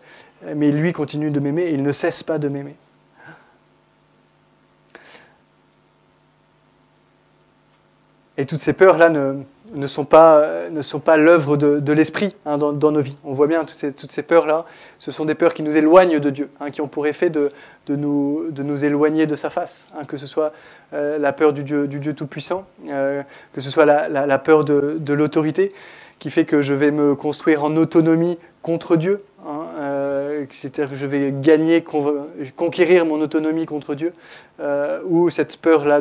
mais 0.55 0.71
lui 0.71 0.93
continue 0.93 1.31
de 1.31 1.41
m'aimer, 1.41 1.71
il 1.73 1.83
ne 1.83 1.93
cesse 1.93 2.23
pas 2.23 2.39
de 2.39 2.49
m'aimer. 2.49 2.77
Et 8.37 8.47
toutes 8.47 8.61
ces 8.61 8.73
peurs-là 8.73 9.09
ne, 9.09 9.43
ne 9.75 9.87
sont 9.87 10.05
pas, 10.05 11.17
l'œuvre 11.17 11.57
de, 11.57 11.93
l'esprit 11.93 12.35
hein, 12.47 12.59
dans, 12.59 12.93
nos 12.93 13.01
vies. 13.01 13.17
On 13.25 13.33
voit 13.33 13.47
bien 13.47 13.65
toutes 13.65 14.11
ces, 14.11 14.23
peurs-là, 14.23 14.65
ce 14.99 15.11
sont 15.11 15.25
des 15.25 15.35
peurs 15.35 15.55
qui 15.55 15.63
nous 15.63 15.77
éloignent 15.77 16.19
de 16.19 16.31
Dieu, 16.31 16.51
hein, 16.61 16.71
qui 16.71 16.81
ont 16.81 16.89
pour 16.89 17.07
effet 17.07 17.31
de, 17.31 17.51
nous, 17.89 18.85
éloigner 18.85 19.27
de 19.27 19.35
sa 19.35 19.51
face, 19.51 19.89
que 20.07 20.17
ce 20.17 20.27
soit 20.27 20.53
la 20.93 21.33
peur 21.33 21.53
du 21.53 21.65
Dieu, 21.65 22.15
Tout-Puissant, 22.15 22.67
que 22.87 23.61
ce 23.61 23.71
soit 23.71 23.85
la, 23.85 24.39
peur 24.39 24.65
de, 24.65 25.13
l'autorité, 25.13 25.73
qui 26.19 26.31
fait 26.31 26.45
que 26.45 26.63
je 26.63 26.75
vais 26.75 26.91
me 26.91 27.15
construire 27.15 27.65
en 27.65 27.77
autonomie 27.77 28.39
contre 28.63 28.97
Dieu, 28.97 29.21
c'est-à-dire 30.51 30.91
que 30.91 30.97
je 30.97 31.07
vais 31.07 31.33
gagner, 31.33 31.85
conquérir 32.57 33.07
mon 33.07 33.21
autonomie 33.21 33.67
contre 33.67 33.95
Dieu, 33.95 34.13
ou 35.05 35.31
cette 35.31 35.57
peur-là 35.59 36.01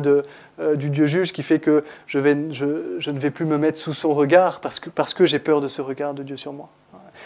euh, 0.60 0.76
du 0.76 0.90
Dieu 0.90 1.06
juge 1.06 1.34
qui 1.34 1.44
fait 1.44 1.60
que 1.60 1.84
je, 2.08 2.18
ne 2.18 3.20
vais 3.20 3.30
plus 3.30 3.46
me 3.46 3.60
mettre 3.60 3.78
sous 3.78 3.94
son 3.94 4.14
regard 4.14 4.60
parce 4.60 4.80
que, 4.80 4.90
parce 4.90 5.14
que 5.14 5.24
j'ai 5.24 5.38
peur 5.38 5.62
de 5.62 5.68
ce 5.68 5.84
regard 5.84 6.16
de 6.16 6.24
Dieu 6.24 6.36
sur 6.36 6.52
moi. 6.52 6.70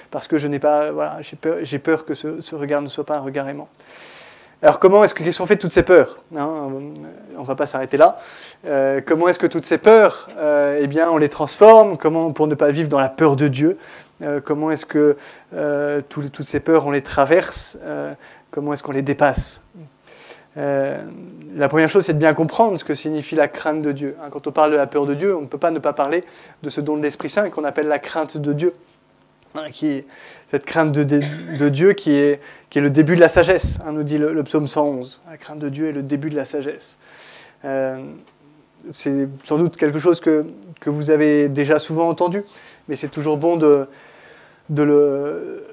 Parce 0.09 0.27
que 0.27 0.37
je 0.37 0.47
n'ai 0.47 0.59
pas, 0.59 0.91
voilà, 0.91 1.19
j'ai 1.21 1.37
peur, 1.37 1.59
peur 1.81 2.05
que 2.05 2.13
ce, 2.13 2.55
regard 2.55 2.81
ne 2.81 2.89
soit 2.89 3.05
pas 3.05 3.17
un 3.17 3.21
regard 3.21 3.47
aimant. 3.47 3.69
Alors 4.61 4.79
comment 4.79 5.03
est-ce 5.03 5.13
que 5.13 5.23
qu'est-ce 5.23 5.37
qu'on 5.37 5.45
fait 5.45 5.55
de 5.55 5.61
toutes 5.61 5.71
ces 5.71 5.83
peurs 5.83 6.19
hein? 6.35 6.45
On 7.37 7.41
ne 7.41 7.45
va 7.45 7.55
pas 7.55 7.65
s'arrêter 7.65 7.95
là. 7.95 8.19
Euh, 8.65 8.99
comment 9.03 9.29
est-ce 9.29 9.39
que 9.39 9.47
toutes 9.47 9.65
ces 9.65 9.77
peurs, 9.77 10.29
euh, 10.37 10.79
eh 10.81 10.87
bien, 10.87 11.09
on 11.09 11.17
les 11.17 11.29
transforme? 11.29 11.97
Comment 11.97 12.31
pour 12.33 12.47
ne 12.47 12.55
pas 12.55 12.71
vivre 12.71 12.89
dans 12.89 12.99
la 12.99 13.09
peur 13.09 13.37
de 13.37 13.47
Dieu 13.47 13.77
comment 14.43 14.71
est-ce 14.71 14.85
que 14.85 15.17
toutes 16.09 16.43
ces 16.43 16.59
peurs, 16.59 16.85
on 16.85 16.91
les 16.91 17.01
traverse 17.01 17.77
Comment 18.51 18.73
est-ce 18.73 18.83
qu'on 18.83 18.91
les 18.91 19.01
dépasse? 19.01 19.61
La 20.55 21.67
première 21.69 21.89
chose, 21.89 22.05
c'est 22.05 22.13
de 22.13 22.19
bien 22.19 22.33
comprendre 22.33 22.77
ce 22.77 22.83
que 22.83 22.95
signifie 22.95 23.35
la 23.35 23.47
crainte 23.47 23.81
de 23.81 23.91
Dieu. 23.91 24.15
Hein, 24.21 24.29
quand 24.31 24.47
on 24.47 24.51
parle 24.51 24.71
de 24.71 24.77
la 24.77 24.87
peur 24.87 25.05
de 25.05 25.13
Dieu, 25.13 25.35
on 25.35 25.41
ne 25.41 25.47
peut 25.47 25.57
pas 25.57 25.71
ne 25.71 25.79
pas 25.79 25.93
parler 25.93 26.23
de 26.63 26.69
ce 26.69 26.81
don 26.81 26.97
de 26.97 27.01
l'Esprit 27.01 27.29
Saint 27.29 27.49
qu'on 27.49 27.63
appelle 27.63 27.87
la 27.87 27.99
crainte 27.99 28.37
de 28.37 28.53
Dieu. 28.53 28.73
Hein, 29.53 29.69
qui 29.71 30.05
cette 30.49 30.65
crainte 30.65 30.93
de, 30.93 31.69
Dieu 31.69 31.93
qui 31.93 32.11
est, 32.11 32.39
le 32.75 32.89
début 32.89 33.15
de 33.15 33.21
la 33.21 33.27
sagesse, 33.27 33.79
hein, 33.85 33.91
nous 33.91 34.03
dit 34.03 34.17
le, 34.17 34.43
psaume 34.43 34.67
111. 34.67 35.21
La 35.29 35.37
crainte 35.37 35.59
de 35.59 35.69
Dieu 35.69 35.89
est 35.89 35.93
le 35.93 36.03
début 36.03 36.29
de 36.29 36.35
la 36.35 36.45
sagesse. 36.45 36.97
Euh, 37.65 38.01
c'est 38.93 39.27
sans 39.43 39.57
doute 39.57 39.77
quelque 39.77 39.99
chose 39.99 40.19
que, 40.19 40.45
vous 40.85 41.11
avez 41.11 41.47
déjà 41.47 41.79
souvent 41.79 42.09
entendu, 42.09 42.43
mais 42.87 42.95
c'est 42.95 43.09
toujours 43.09 43.37
bon 43.37 43.55
de, 43.55 43.87
de, 44.71 44.83
le, 44.83 45.63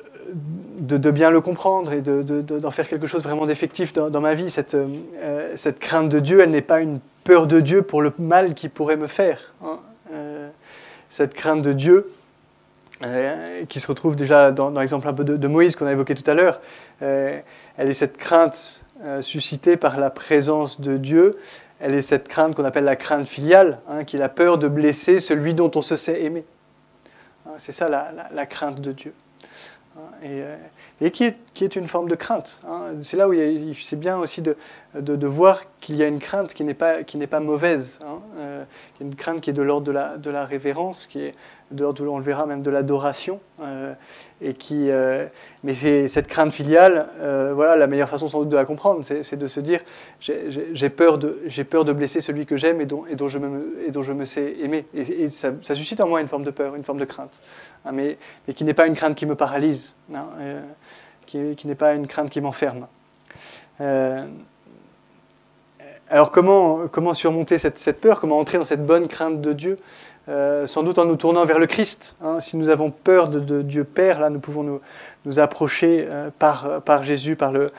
de, 0.81 1.11
bien 1.11 1.31
le 1.31 1.41
comprendre 1.41 1.93
et 1.93 2.03
d'en 2.03 2.71
faire 2.71 2.89
quelque 2.89 3.07
chose 3.07 3.23
vraiment 3.23 3.47
d'effectif 3.47 3.93
dans, 3.93 4.21
ma 4.21 4.35
vie. 4.35 4.51
Cette, 4.51 4.75
euh, 4.75 5.53
cette, 5.55 5.79
crainte 5.79 6.09
de 6.09 6.19
Dieu, 6.19 6.41
elle 6.41 6.51
n'est 6.51 6.61
pas 6.61 6.81
une 6.81 7.01
peur 7.25 7.47
de 7.47 7.61
Dieu 7.61 7.83
pour 7.83 8.03
le 8.03 8.13
mal 8.19 8.55
qu'il 8.55 8.71
pourrait 8.71 8.97
me 8.97 9.07
faire. 9.07 9.55
Hein. 9.65 9.79
Euh, 10.13 10.49
cette 11.09 11.33
crainte 11.33 11.63
de 11.63 11.73
Dieu, 11.73 12.11
euh, 13.05 13.65
qui 13.69 13.81
se 13.81 13.87
retrouve 13.87 14.17
déjà 14.17 14.51
dans, 14.51 14.71
l'exemple 14.71 15.09
un 15.09 15.15
peu 15.15 15.25
de, 15.25 15.49
Moïse 15.49 15.77
qu'on 15.77 15.87
a 15.87 15.93
évoqué 15.93 16.15
tout 16.15 16.29
à 16.29 16.35
l'heure, 16.35 16.61
elle 17.01 17.43
est 17.79 17.95
cette 17.95 18.17
crainte 18.17 18.83
suscitée 19.21 19.77
par 19.77 19.99
la 19.99 20.11
présence 20.11 20.81
de 20.81 20.97
Dieu, 20.97 21.39
elle 21.81 21.95
est 21.95 22.03
cette 22.03 22.27
crainte 22.27 22.57
qu'on 22.57 22.65
appelle 22.65 22.83
la 22.83 22.97
crainte 22.97 23.29
filiale, 23.29 23.79
hein, 23.89 24.03
qui 24.03 24.17
est 24.17 24.19
la 24.19 24.29
peur 24.29 24.59
de 24.59 24.67
blesser 24.67 25.21
celui 25.21 25.55
dont 25.55 25.71
on 25.77 25.83
se 25.83 25.95
sait 25.95 26.25
aimer. 26.25 26.45
Hein, 27.59 27.61
c'est 27.61 27.73
ça 27.73 27.89
la, 27.89 28.47
crainte 28.47 28.81
de 28.81 28.93
Dieu. 28.93 29.13
Hein, 29.97 30.27
et, 31.01 31.11
qui, 31.11 31.25
est, 31.25 31.77
une 31.77 31.89
forme 31.89 32.09
de 32.09 32.15
crainte. 32.15 32.61
C'est 33.03 33.17
là 33.17 33.29
où 33.29 33.35
c'est 33.75 33.99
bien 33.99 34.17
aussi 34.19 34.43
de, 34.43 34.57
de, 34.95 35.27
voir 35.27 35.63
qu'il 35.81 35.97
y 35.97 36.03
a 36.03 36.07
une 36.07 36.19
crainte 36.19 36.55
qui 36.55 36.65
n'est 36.65 36.75
pas, 36.75 36.99
pas 37.31 37.41
mauvaise, 37.41 37.99
une 39.01 39.15
crainte 39.15 39.41
qui 39.41 39.51
est 39.51 39.55
de 39.55 39.63
l'ordre 39.63 39.87
de 39.87 39.93
la, 39.93 40.17
de 40.17 40.31
la 40.31 40.45
révérence, 40.45 41.07
qui 41.07 41.21
est 41.21 41.35
on 41.73 42.19
le 42.19 42.25
verra 42.25 42.47
même 42.47 42.63
de 42.63 42.71
l'adoration. 42.71 43.41
Euh, 43.61 43.95
euh, 44.43 45.27
mais 45.65 45.75
cette 46.09 46.29
crainte 46.29 46.53
filiale, 46.53 47.09
euh, 47.21 47.53
voilà, 47.55 47.77
la 47.77 47.87
meilleure 47.87 48.09
façon 48.09 48.29
sans 48.29 48.41
doute 48.41 48.49
de 48.49 48.57
la 48.57 48.65
comprendre, 48.65 49.03
c'est 49.05 49.37
de 49.37 49.47
se 49.47 49.61
dire 49.61 49.81
j'ai 50.21 50.91
peur 50.91 51.19
de, 51.19 51.39
peur 51.69 51.85
de 51.85 51.93
blesser 51.93 52.21
celui 52.21 52.47
que 52.47 52.57
j'aime 52.57 52.81
et 52.81 52.87
dont, 52.87 53.05
et, 53.07 53.17
dont 53.17 53.29
je 53.29 53.39
me, 53.39 53.79
et 53.87 53.91
dont 53.91 54.03
je 54.03 54.13
me 54.13 54.25
sais 54.25 54.57
aimer. 54.61 54.87
Et, 54.95 55.29
ça, 55.31 55.53
suscite 55.75 56.01
en 56.01 56.09
moi 56.09 56.21
une 56.21 56.29
forme 56.29 56.45
de 56.45 56.51
peur, 56.51 56.75
une 56.75 56.85
forme 56.85 56.99
de 56.99 57.05
crainte, 57.05 57.41
hein, 57.85 57.91
mais, 57.93 58.17
mais, 58.47 58.55
qui 58.55 58.65
n'est 58.65 58.75
pas 58.75 58.87
une 58.87 58.95
crainte 58.95 59.15
qui 59.15 59.27
me 59.27 59.35
paralyse, 59.35 59.95
hein, 60.15 60.27
qui, 61.27 61.57
qui 61.57 61.67
n'est 61.67 61.75
pas 61.75 61.95
une 61.95 62.07
crainte 62.07 62.31
qui 62.31 62.41
m'enferme. 62.41 62.87
Alors 66.11 66.31
comment, 66.31 66.89
comment 66.91 67.13
surmonter 67.13 67.59
cette, 67.59 67.79
cette, 67.79 68.01
peur 68.01 68.21
Comment 68.21 68.39
entrer 68.39 68.59
dans 68.59 68.65
cette 68.65 68.87
bonne 68.87 69.09
crainte 69.09 69.41
de 69.41 69.53
Dieu? 69.53 69.77
Euh, 70.29 70.67
sans 70.67 70.83
doute 70.83 70.99
en 70.99 71.07
nous 71.07 71.17
tournant 71.17 71.45
vers 71.47 71.59
le 71.59 71.67
Christ. 71.67 72.17
Hein. 72.23 72.41
Si 72.41 72.57
nous 72.57 72.69
avons 72.69 72.91
peur 72.91 73.29
de, 73.29 73.63
Dieu 73.63 73.85
Père, 73.85 74.21
là, 74.21 74.29
nous 74.29 74.41
pouvons 74.41 74.63
nous, 74.63 74.81
nous 75.25 75.39
approcher 75.39 76.07
euh, 76.07 76.29
par, 76.39 76.83
par, 76.83 77.03
Jésus, 77.03 77.35
par 77.35 77.51
le, 77.51 77.71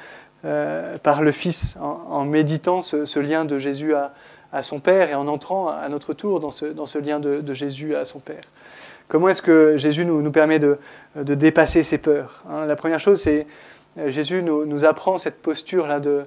euh, 0.46 0.98
par 0.98 1.22
le 1.22 1.32
Fils, 1.32 1.78
en, 1.80 2.26
méditant 2.26 2.82
ce, 2.82 3.20
lien 3.20 3.46
de 3.46 3.60
Jésus 3.60 3.94
à, 3.94 4.14
à, 4.52 4.64
son 4.64 4.80
Père 4.80 5.12
et 5.12 5.16
en 5.16 5.28
entrant 5.28 5.70
à 5.70 5.88
notre 5.90 6.14
tour 6.14 6.40
dans 6.40 6.50
ce, 6.50 6.66
dans 6.66 6.88
ce 6.88 6.98
lien 6.98 7.20
de, 7.20 7.54
Jésus 7.54 7.96
à 7.96 8.04
son 8.04 8.20
Père. 8.20 8.42
Comment 9.10 9.30
est-ce 9.30 9.44
que 9.44 9.78
Jésus 9.78 10.06
nous, 10.06 10.22
nous 10.22 10.32
permet 10.32 10.58
de, 10.58 10.80
de, 11.16 11.36
dépasser 11.36 11.84
ces 11.84 11.98
peurs 12.00 12.44
hein? 12.50 12.66
La 12.66 12.76
première 12.76 13.00
chose, 13.00 13.22
c'est 13.22 13.46
Jésus 14.08 14.42
nous, 14.42 14.66
nous, 14.66 14.86
apprend 14.86 15.18
cette 15.18 15.42
posture-là 15.42 16.00
de, 16.00 16.24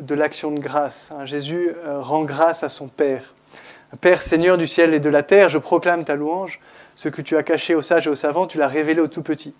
de 0.00 0.14
l'action 0.14 0.50
de 0.50 0.60
grâce. 0.60 1.10
Hein. 1.12 1.24
Jésus 1.24 1.74
rend 1.86 2.22
grâce 2.22 2.62
à 2.62 2.68
son 2.68 2.88
Père. 2.88 3.34
Père 4.00 4.22
Seigneur 4.22 4.58
du 4.58 4.66
ciel 4.66 4.92
et 4.94 5.00
de 5.00 5.08
la 5.08 5.22
terre, 5.22 5.48
je 5.48 5.58
proclame 5.58 6.04
ta 6.04 6.14
louange. 6.14 6.60
Ce 6.96 7.08
que 7.08 7.22
tu 7.22 7.36
as 7.36 7.42
caché 7.42 7.74
aux 7.74 7.82
sages 7.82 8.06
et 8.06 8.10
aux 8.10 8.14
savants, 8.14 8.46
tu 8.46 8.58
l'as 8.58 8.66
révélé 8.66 9.00
aux 9.00 9.08
tout 9.08 9.22
petits. 9.22 9.54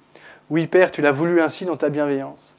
Oui, 0.50 0.66
Père, 0.66 0.90
tu 0.90 1.02
l'as 1.02 1.12
voulu 1.12 1.40
ainsi 1.40 1.64
dans 1.64 1.76
ta 1.76 1.88
bienveillance. 1.88 2.54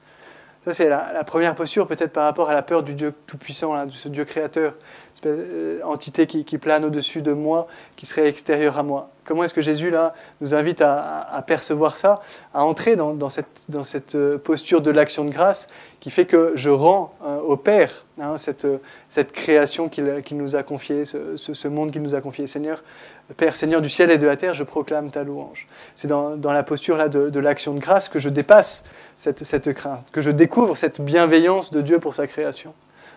Ça, 0.65 0.73
c'est 0.73 0.89
la, 0.89 1.23
première 1.23 1.54
posture, 1.54 1.86
peut-être 1.86 2.12
par 2.12 2.23
rapport 2.23 2.49
à 2.49 2.56
la 2.56 2.63
peur 2.63 2.82
du 2.82 2.95
Dieu 2.95 3.13
Tout-Puissant, 3.28 3.86
de 3.86 3.91
ce 3.91 4.10
Dieu 4.10 4.25
créateur, 4.25 4.73
cette 5.13 5.28
euh, 5.28 5.80
entité 5.84 6.25
qui, 6.25 6.58
plane 6.58 6.84
au-dessus 6.84 7.21
de 7.21 7.34
moi, 7.34 7.67
qui 7.95 8.08
serait 8.08 8.28
extérieure 8.28 8.80
à 8.80 8.82
moi. 8.82 9.12
Comment 9.25 9.43
est-ce 9.43 9.54
que 9.54 9.62
Jésus, 9.62 9.91
là, 9.91 10.15
nous 10.41 10.56
invite 10.56 10.82
à, 10.82 11.43
percevoir 11.45 11.95
ça, 11.95 12.19
à 12.51 12.65
entrer 12.65 12.95
dans, 12.95 13.30
cette, 13.30 14.15
euh, 14.15 14.39
posture 14.39 14.82
de 14.82 14.89
l'action 14.89 15.23
de 15.23 15.30
grâce 15.30 15.67
qui 15.99 16.10
fait 16.10 16.25
que 16.25 16.54
je 16.56 16.71
rends 16.71 17.13
euh, 17.23 17.38
au 17.41 17.58
Père 17.58 18.04
hein, 18.19 18.38
cette, 18.39 19.32
création 19.34 19.88
qu'il 19.88 20.23
nous 20.32 20.56
a 20.56 20.63
confiée, 20.63 21.04
ce 21.06 21.67
monde 21.67 21.91
qu'il 21.91 22.01
nous 22.01 22.15
a 22.15 22.21
confié. 22.21 22.47
Seigneur, 22.47 22.84
Père 23.33 23.55
Seigneur 23.55 23.81
du 23.81 23.89
ciel 23.89 24.11
et 24.11 24.19
de 24.19 24.27
la 24.27 24.38
terre, 24.38 24.53
je 24.53 24.63
proclame 24.63 25.09
ta 25.09 25.23
louange. 25.23 25.65
C'est 25.95 26.07
dans, 26.07 26.38
la 26.43 26.63
posture 26.63 26.95
là 26.95 27.09
de, 27.09 27.39
l'action 27.39 27.73
de 27.73 27.79
grâce 27.79 28.07
que 28.07 28.19
je 28.19 28.29
dépasse 28.29 28.83
cette, 29.17 29.73
crainte, 29.73 30.05
que 30.11 30.21
je 30.21 30.29
découvre 30.29 30.77
cette 30.77 31.01
bienveillance 31.01 31.71
de 31.71 31.81
Dieu 31.81 31.99
pour 31.99 32.13
sa 32.13 32.27
création, 32.27 32.73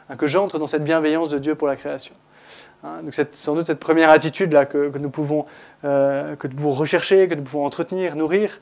hein, 0.08 0.16
que 0.16 0.26
j'entre 0.26 0.58
dans 0.58 0.66
cette 0.66 0.84
bienveillance 0.84 1.28
de 1.28 1.38
Dieu 1.38 1.54
pour 1.54 1.68
la 1.68 1.76
création. 1.76 2.14
Hein, 2.84 3.02
donc 3.02 3.12
c'est 3.12 3.36
sans 3.36 3.54
doute 3.54 3.66
cette 3.66 3.80
première 3.80 4.08
attitude 4.08 4.52
là 4.52 4.64
que, 4.64 4.96
nous 4.96 5.10
pouvons, 5.10 5.44
euh, 5.84 6.36
que 6.36 6.48
nous 6.48 6.54
pouvons 6.54 6.72
rechercher, 6.72 7.28
que 7.28 7.34
nous 7.34 7.42
pouvons 7.42 7.66
entretenir, 7.66 8.16
nourrir 8.16 8.60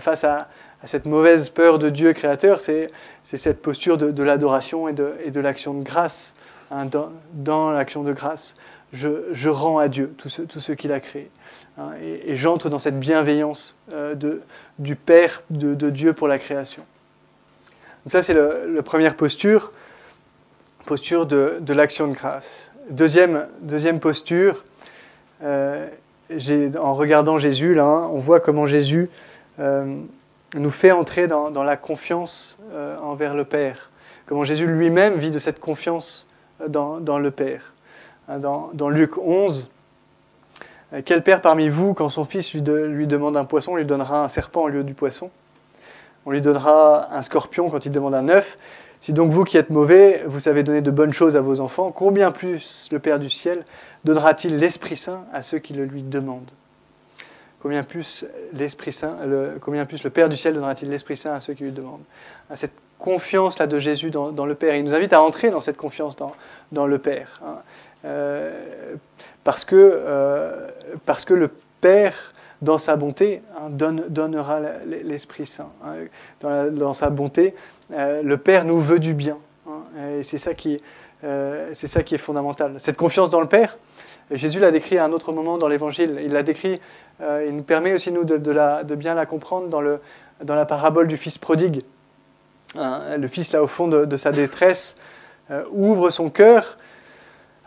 face 0.00 0.24
à, 0.24 0.48
cette 0.84 1.06
mauvaise 1.06 1.50
peur 1.50 1.80
de 1.80 1.90
Dieu 1.90 2.12
créateur, 2.12 2.60
c'est 2.60 2.88
cette 3.24 3.60
posture 3.62 3.98
de, 3.98 4.22
l'adoration 4.22 4.88
et 4.88 4.92
de, 4.92 5.40
l'action 5.40 5.74
de 5.74 5.82
grâce, 5.82 6.34
hein, 6.70 6.86
dans 7.32 7.70
l'action 7.72 8.04
de 8.04 8.12
grâce 8.12 8.54
je, 8.92 9.48
rends 9.48 9.78
à 9.78 9.88
Dieu 9.88 10.14
tout 10.16 10.28
ce, 10.28 10.72
qu'il 10.72 10.92
a 10.92 11.00
créé. 11.00 11.30
Hein, 11.78 11.90
et, 12.02 12.36
j'entre 12.36 12.68
dans 12.68 12.78
cette 12.78 12.98
bienveillance 12.98 13.76
euh, 13.92 14.14
de, 14.14 14.42
du 14.78 14.96
Père 14.96 15.42
de, 15.50 15.90
Dieu 15.90 16.12
pour 16.12 16.28
la 16.28 16.38
création. 16.38 16.82
Donc 18.04 18.12
ça, 18.12 18.22
c'est 18.22 18.34
la 18.34 18.82
première 18.82 19.14
posture, 19.14 19.72
posture 20.86 21.26
de, 21.26 21.72
l'action 21.72 22.08
de 22.08 22.14
grâce. 22.14 22.70
Deuxième, 22.90 23.46
deuxième 23.60 24.00
posture, 24.00 24.64
euh, 25.42 25.86
en 26.80 26.94
regardant 26.94 27.38
Jésus, 27.38 27.74
là, 27.74 27.84
hein, 27.84 28.08
on 28.12 28.18
voit 28.18 28.40
comment 28.40 28.66
Jésus 28.66 29.10
euh, 29.60 29.96
nous 30.54 30.70
fait 30.70 30.92
entrer 30.92 31.26
dans, 31.26 31.62
la 31.62 31.76
confiance 31.76 32.58
envers 33.02 33.34
le 33.34 33.44
Père. 33.44 33.90
Comment 34.24 34.44
Jésus 34.44 34.66
lui-même 34.66 35.14
vit 35.18 35.30
de 35.30 35.38
cette 35.38 35.60
confiance 35.60 36.26
dans 36.68 37.18
le 37.18 37.30
Père. 37.30 37.72
Hein, 38.28 38.38
dans, 38.38 38.88
Luc 38.88 39.16
11. 39.18 39.68
Euh, 40.92 41.02
quel 41.04 41.22
père 41.22 41.40
parmi 41.40 41.68
vous, 41.68 41.94
quand 41.94 42.08
son 42.08 42.24
fils 42.24 42.52
lui, 42.52 42.62
demande 43.06 43.36
un 43.36 43.44
poisson, 43.44 43.76
lui 43.76 43.84
donnera 43.84 44.24
un 44.24 44.28
serpent 44.28 44.62
au 44.62 44.68
lieu 44.68 44.84
du 44.84 44.94
poisson? 44.94 45.30
On 46.26 46.30
lui 46.30 46.42
donnera 46.42 47.14
un 47.14 47.22
scorpion 47.22 47.70
quand 47.70 47.86
il 47.86 47.92
demande 47.92 48.14
un 48.14 48.28
œuf. 48.28 48.58
Si 49.00 49.12
donc 49.12 49.30
vous 49.30 49.44
qui 49.44 49.56
êtes 49.56 49.70
mauvais, 49.70 50.22
vous 50.26 50.40
savez 50.40 50.62
donner 50.62 50.82
de 50.82 50.90
bonnes 50.90 51.12
choses 51.12 51.36
à 51.36 51.40
vos 51.40 51.60
enfants, 51.60 51.90
combien 51.90 52.32
plus 52.32 52.88
le 52.90 52.98
Père 52.98 53.18
du 53.18 53.30
ciel 53.30 53.64
donnera-t-il 54.04 54.58
l'Esprit 54.58 54.96
Saint 54.96 55.24
à 55.32 55.40
ceux 55.40 55.58
qui 55.58 55.72
le 55.72 55.84
lui 55.84 56.02
demandent? 56.02 56.50
Combien 57.60 57.82
plus 57.82 58.24
l'Esprit 58.52 58.92
Saint, 58.92 59.16
le, 59.24 59.58
combien 59.60 59.84
plus 59.84 60.04
le 60.04 60.10
Père 60.10 60.28
du 60.28 60.36
ciel 60.36 60.54
donnera-t-il 60.54 60.90
l'Esprit 60.90 61.16
Saint 61.16 61.32
à 61.32 61.40
ceux 61.40 61.54
qui 61.54 61.64
lui 61.64 61.72
demandent? 61.72 62.02
Hein, 62.50 62.56
Cette 62.56 62.74
confiance 62.98 63.58
là 63.58 63.66
de 63.66 63.78
Jésus 63.78 64.10
dans, 64.10 64.46
le 64.46 64.54
Père, 64.54 64.74
il 64.74 64.84
nous 64.84 64.94
invite 64.94 65.12
à 65.12 65.22
entrer 65.22 65.50
dans 65.50 65.60
cette 65.60 65.76
confiance 65.76 66.16
dans, 66.16 66.34
dans 66.72 66.86
le 66.86 66.98
Père. 66.98 67.40
Hein. 67.44 67.56
Euh, 68.04 68.94
parce, 69.44 69.64
que, 69.64 69.76
euh, 69.76 70.68
parce 71.06 71.24
que 71.24 71.34
le 71.34 71.50
Père, 71.80 72.32
dans 72.62 72.78
sa 72.78 72.96
bonté, 72.96 73.42
hein, 73.56 73.68
donne, 73.70 74.04
donnera 74.08 74.60
l'Esprit 75.04 75.46
Saint. 75.46 75.70
Hein. 75.84 75.94
Dans, 76.40 76.94
sa 76.94 77.10
bonté, 77.10 77.54
euh, 77.92 78.22
le 78.22 78.36
Père 78.36 78.64
nous 78.64 78.80
veut 78.80 78.98
du 78.98 79.14
bien. 79.14 79.38
Hein. 79.68 80.18
et 80.18 80.22
c'est 80.22 80.38
ça, 80.38 80.54
qui, 80.54 80.80
c'est 81.22 81.86
ça 81.86 82.02
qui 82.02 82.14
est 82.14 82.18
fondamental. 82.18 82.74
Cette 82.78 82.96
confiance 82.96 83.30
dans 83.30 83.40
le 83.40 83.46
Père, 83.46 83.78
Jésus 84.30 84.60
l'a 84.60 84.70
décrit 84.70 84.98
à 84.98 85.04
un 85.04 85.12
autre 85.12 85.32
moment 85.32 85.58
dans 85.58 85.68
l'Évangile. 85.68 86.20
Il 86.22 86.32
l'a 86.32 86.42
décrit, 86.42 86.80
il 87.20 87.54
nous 87.54 87.62
permet 87.62 87.92
aussi, 87.92 88.12
nous, 88.12 88.24
de, 88.24 88.94
bien 88.94 89.14
la 89.14 89.26
comprendre 89.26 89.68
dans, 89.68 89.80
le, 89.80 90.00
dans 90.42 90.54
la 90.54 90.64
parabole 90.64 91.08
du 91.08 91.16
Fils 91.16 91.38
prodigue. 91.38 91.82
le 92.74 93.28
Fils, 93.28 93.52
là, 93.52 93.62
au 93.62 93.66
fond 93.66 93.88
de, 93.88 94.04
de 94.04 94.16
sa 94.16 94.32
détresse, 94.32 94.96
ouvre 95.70 96.10
son 96.10 96.30
cœur 96.30 96.76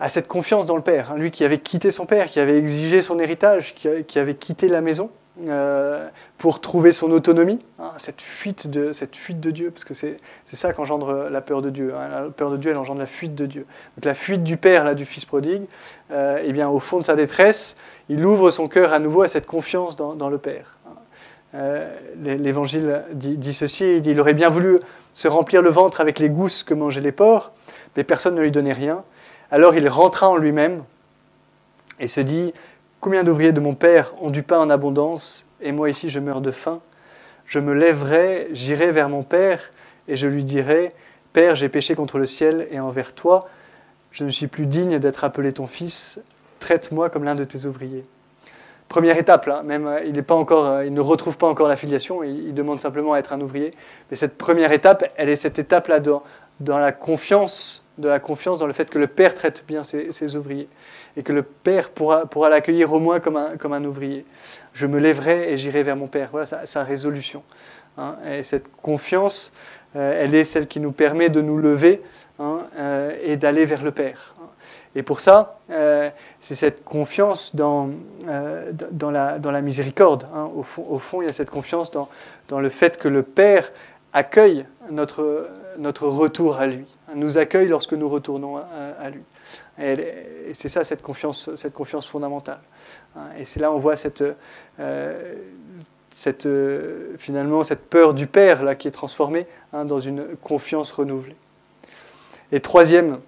à 0.01 0.09
cette 0.09 0.27
confiance 0.27 0.65
dans 0.65 0.75
le 0.75 0.81
Père. 0.81 1.11
Hein. 1.11 1.17
lui 1.17 1.29
qui 1.29 1.45
avait 1.45 1.59
quitté 1.59 1.91
son 1.91 2.07
Père, 2.07 2.25
qui 2.25 2.39
avait 2.39 2.57
exigé 2.57 3.03
son 3.03 3.19
héritage, 3.19 3.75
qui, 3.75 4.19
avait 4.19 4.33
quitté 4.33 4.67
la 4.67 4.81
maison 4.81 5.11
euh, 5.47 6.03
pour 6.39 6.59
trouver 6.59 6.91
son 6.91 7.11
autonomie, 7.11 7.59
hein, 7.79 7.91
cette, 7.99 8.19
fuite 8.19 8.67
de, 8.67 8.93
cette 8.93 9.15
fuite 9.15 9.39
de 9.39 9.51
Dieu, 9.51 9.69
parce 9.69 9.85
que 9.85 9.93
c'est 9.93 10.17
ça 10.45 10.73
qu'engendre 10.73 11.29
la 11.31 11.41
peur 11.41 11.61
de 11.61 11.69
Dieu. 11.69 11.93
Hein. 11.95 12.23
la 12.23 12.29
peur 12.31 12.49
de 12.49 12.57
Dieu, 12.57 12.71
elle 12.71 12.77
engendre 12.77 12.99
la 12.99 13.05
fuite 13.05 13.35
de 13.35 13.45
Dieu. 13.45 13.67
Donc 13.95 14.05
la 14.05 14.15
fuite 14.15 14.43
du 14.43 14.57
Père, 14.57 14.83
là, 14.83 14.95
du 14.95 15.05
Fils 15.05 15.23
prodigue, 15.23 15.63
euh, 16.11 16.41
eh 16.43 16.51
bien, 16.51 16.67
au 16.67 16.79
fond 16.79 16.97
de 16.97 17.03
sa 17.03 17.13
détresse, 17.13 17.75
il 18.09 18.25
ouvre 18.25 18.49
son 18.49 18.67
cœur 18.67 18.93
à 18.93 18.99
nouveau 18.99 19.21
à 19.21 19.27
cette 19.27 19.45
confiance 19.45 19.95
dans, 19.95 20.29
le 20.29 20.37
Père. 20.39 20.77
L'Évangile 22.23 23.03
dit, 23.13 23.53
ceci, 23.53 23.97
il 23.97 24.19
aurait 24.19 24.33
bien 24.33 24.49
voulu 24.49 24.79
se 25.13 25.27
remplir 25.27 25.61
le 25.61 25.69
ventre 25.69 26.01
avec 26.01 26.17
les 26.17 26.29
gousses 26.29 26.63
que 26.63 26.73
mangeaient 26.73 27.01
les 27.01 27.11
porcs, 27.11 27.51
mais 27.95 28.03
personne 28.03 28.33
ne 28.33 28.41
lui 28.41 28.51
donnait 28.51 28.73
rien. 28.73 29.03
Alors 29.51 29.75
il 29.75 29.87
rentra 29.87 30.29
en 30.29 30.37
lui-même 30.37 30.83
et 31.99 32.07
se 32.07 32.21
dit, 32.21 32.53
combien 32.99 33.23
d'ouvriers 33.23 33.51
de 33.51 33.59
mon 33.59 33.75
Père 33.75 34.13
ont 34.21 34.29
du 34.29 34.43
pain 34.43 34.59
en 34.59 34.69
abondance, 34.69 35.45
et 35.61 35.71
moi 35.71 35.89
ici 35.89 36.09
je 36.09 36.19
meurs 36.19 36.41
de 36.41 36.51
faim 36.51 36.79
Je 37.45 37.59
me 37.59 37.73
lèverai, 37.73 38.47
j'irai 38.53 38.91
vers 38.91 39.09
mon 39.09 39.23
Père, 39.23 39.71
et 40.07 40.15
je 40.15 40.27
lui 40.27 40.43
dirai, 40.43 40.93
Père, 41.33 41.55
j'ai 41.55 41.69
péché 41.69 41.95
contre 41.95 42.17
le 42.17 42.25
ciel 42.25 42.67
et 42.71 42.79
envers 42.79 43.13
toi, 43.13 43.41
je 44.11 44.23
ne 44.23 44.29
suis 44.29 44.47
plus 44.47 44.65
digne 44.65 44.99
d'être 44.99 45.23
appelé 45.23 45.53
ton 45.53 45.67
fils, 45.67 46.19
traite-moi 46.59 47.09
comme 47.09 47.23
l'un 47.23 47.35
de 47.35 47.43
tes 47.43 47.65
ouvriers. 47.65 48.05
Première 48.89 49.17
étape, 49.17 49.49
même 49.63 49.87
euh, 49.87 50.03
il, 50.03 50.19
euh, 50.19 50.83
il 50.85 50.93
ne 50.93 50.99
retrouve 50.99 51.37
pas 51.37 51.47
encore 51.47 51.69
la 51.69 51.77
filiation, 51.77 52.23
il, 52.23 52.53
demande 52.53 52.81
simplement 52.81 53.13
à 53.13 53.19
être 53.19 53.31
un 53.31 53.39
ouvrier. 53.39 53.71
Mais 54.09 54.17
cette 54.17 54.37
première 54.37 54.73
étape, 54.73 55.05
elle 55.15 55.29
est 55.29 55.37
cette 55.37 55.59
étape-là 55.59 56.01
dans, 56.01 56.77
la 56.77 56.91
confiance, 56.91 57.80
de 57.97 58.07
la 58.07 58.19
confiance 58.19 58.59
dans 58.59 58.67
le 58.67 58.73
fait 58.73 58.89
que 58.89 58.99
le 58.99 59.07
Père 59.07 59.35
traite 59.35 59.63
bien 59.67 59.83
ses, 59.83 60.35
ouvriers 60.35 60.67
et 61.17 61.23
que 61.23 61.33
le 61.33 61.43
Père 61.43 61.89
pourra, 61.89 62.25
pourra 62.25 62.49
l'accueillir 62.49 62.93
au 62.93 62.99
moins 62.99 63.19
comme 63.19 63.37
un, 63.37 63.57
comme 63.57 63.73
un 63.73 63.83
ouvrier. 63.83 64.25
Je 64.73 64.87
me 64.87 64.99
lèverai 64.99 65.51
et 65.51 65.57
j'irai 65.57 65.83
vers 65.83 65.95
mon 65.95 66.07
Père. 66.07 66.29
Voilà 66.31 66.45
sa, 66.45 66.83
résolution. 66.83 67.43
Hein. 67.97 68.15
Et 68.29 68.43
cette 68.43 68.71
confiance, 68.81 69.51
euh, 69.95 70.23
elle 70.23 70.33
est 70.35 70.45
celle 70.45 70.67
qui 70.67 70.79
nous 70.79 70.91
permet 70.91 71.29
de 71.29 71.41
nous 71.41 71.57
lever 71.57 72.01
hein, 72.39 72.59
euh, 72.77 73.15
et 73.23 73.37
d'aller 73.37 73.65
vers 73.65 73.83
le 73.83 73.91
Père. 73.91 74.35
Et 74.95 75.03
pour 75.03 75.21
ça, 75.21 75.59
euh, 75.69 76.09
c'est 76.41 76.55
cette 76.55 76.83
confiance 76.83 77.55
dans, 77.55 77.89
dans, 78.91 79.11
la, 79.11 79.39
dans, 79.39 79.51
la, 79.51 79.61
miséricorde. 79.61 80.27
Hein. 80.35 80.49
Au, 80.53 80.63
fond, 80.63 80.85
au, 80.89 80.99
fond, 80.99 81.21
il 81.21 81.25
y 81.25 81.29
a 81.29 81.33
cette 81.33 81.49
confiance 81.49 81.91
dans, 81.91 82.09
dans, 82.49 82.59
le 82.59 82.67
fait 82.67 82.97
que 82.97 83.07
le 83.07 83.23
Père 83.23 83.71
accueille 84.13 84.65
notre, 84.89 85.49
notre 85.77 86.07
retour 86.07 86.57
à 86.57 86.67
lui, 86.67 86.85
nous 87.15 87.37
accueille 87.37 87.67
lorsque 87.67 87.93
nous 87.93 88.09
retournons 88.09 88.57
à, 88.57 89.09
lui. 89.09 89.21
Et, 89.81 90.53
c'est 90.53 90.69
ça, 90.69 90.83
cette 90.83 91.01
confiance, 91.01 91.49
cette 91.55 91.73
confiance 91.73 92.07
fondamentale. 92.07 92.59
Et 93.37 93.45
c'est 93.45 93.59
là 93.59 93.71
on 93.71 93.77
voit 93.77 93.95
cette, 93.95 94.23
cette, 96.11 96.45
euh, 96.45 97.15
finalement 97.17 97.63
cette 97.63 97.89
peur 97.89 98.13
du 98.13 98.27
Père 98.27 98.63
là, 98.63 98.75
qui 98.75 98.87
est 98.87 98.91
transformée 98.91 99.47
hein, 99.73 99.85
dans 99.85 99.99
une 99.99 100.23
confiance 100.43 100.91
renouvelée. 100.91 101.35
Et 102.51 102.59
troisième, 102.59 103.19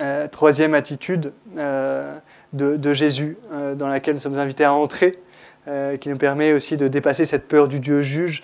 euh, 0.00 0.28
troisième 0.28 0.74
attitude 0.74 1.32
euh, 1.56 2.16
de, 2.52 2.92
Jésus 2.92 3.36
dans 3.76 3.88
laquelle 3.88 4.14
nous 4.14 4.20
sommes 4.20 4.38
invités 4.38 4.64
à 4.64 4.72
entrer, 4.72 5.18
qui 6.00 6.08
nous 6.10 6.18
permet 6.18 6.52
aussi 6.52 6.76
de 6.76 6.88
dépasser 6.88 7.24
cette 7.24 7.48
peur 7.48 7.68
du 7.68 7.80
Dieu 7.80 8.02
juge, 8.02 8.42